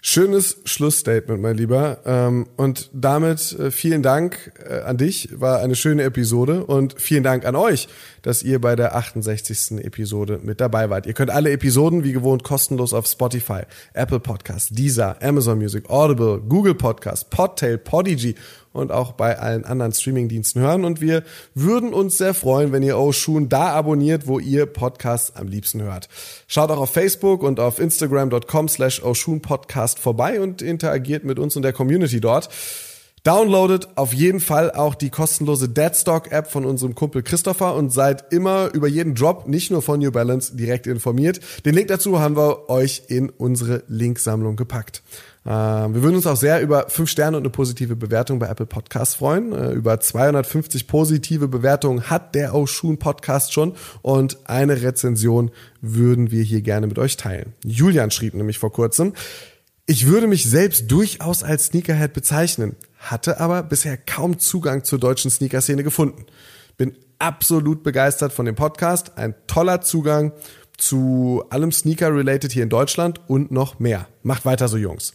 [0.08, 1.98] Schönes Schlussstatement, mein Lieber.
[2.06, 5.30] Ähm, und damit äh, vielen Dank äh, an dich.
[5.34, 6.64] War eine schöne Episode.
[6.64, 7.88] Und vielen Dank an euch,
[8.22, 9.84] dass ihr bei der 68.
[9.84, 11.08] Episode mit dabei wart.
[11.08, 13.62] Ihr könnt alle Episoden wie gewohnt kostenlos auf Spotify,
[13.94, 18.36] Apple Podcasts, Deezer, Amazon Music, Audible, Google Podcasts, Podtail, Podigy
[18.76, 20.86] und auch bei allen anderen Streamingdiensten hören.
[20.86, 21.24] Und wir
[21.54, 26.10] würden uns sehr freuen, wenn ihr Oshun da abonniert, wo ihr Podcasts am liebsten hört.
[26.48, 29.02] Schaut auch auf Facebook und auf Instagram.com slash
[29.42, 32.50] Podcast vorbei und interagiert mit uns und der Community dort.
[33.26, 38.32] Downloadet auf jeden Fall auch die kostenlose Deadstock App von unserem Kumpel Christopher und seid
[38.32, 41.40] immer über jeden Drop, nicht nur von New Balance, direkt informiert.
[41.66, 45.02] Den Link dazu haben wir euch in unsere Linksammlung gepackt.
[45.44, 48.68] Ähm, wir würden uns auch sehr über fünf Sterne und eine positive Bewertung bei Apple
[48.68, 49.54] Podcasts freuen.
[49.54, 53.74] Äh, über 250 positive Bewertungen hat der Oshun Podcast schon
[54.04, 55.50] und eine Rezension
[55.82, 57.54] würden wir hier gerne mit euch teilen.
[57.64, 59.14] Julian schrieb nämlich vor kurzem,
[59.88, 65.32] ich würde mich selbst durchaus als Sneakerhead bezeichnen, hatte aber bisher kaum Zugang zur deutschen
[65.32, 66.26] Sneaker-Szene gefunden.
[66.78, 70.34] Bin absolut begeistert von dem Podcast, ein toller Zugang
[70.78, 74.08] zu allem Sneaker-related hier in Deutschland und noch mehr.
[74.24, 75.14] Macht weiter so, Jungs.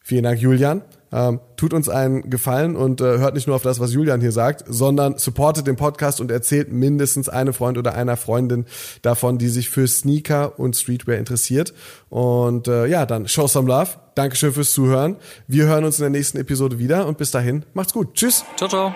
[0.00, 0.82] Vielen Dank, Julian.
[1.12, 4.32] Ähm, tut uns einen Gefallen und äh, hört nicht nur auf das, was Julian hier
[4.32, 8.66] sagt, sondern supportet den Podcast und erzählt mindestens einem Freund oder einer Freundin
[9.02, 11.72] davon, die sich für Sneaker und Streetwear interessiert.
[12.10, 13.90] Und äh, ja, dann show some love.
[14.14, 15.16] Dankeschön fürs Zuhören.
[15.46, 18.14] Wir hören uns in der nächsten Episode wieder und bis dahin, macht's gut.
[18.14, 18.44] Tschüss.
[18.56, 18.94] Ciao, ciao.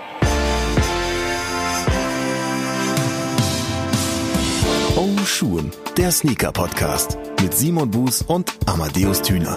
[4.96, 9.56] Oh Schuhen, der Sneaker-Podcast mit Simon Buß und Amadeus Thüner.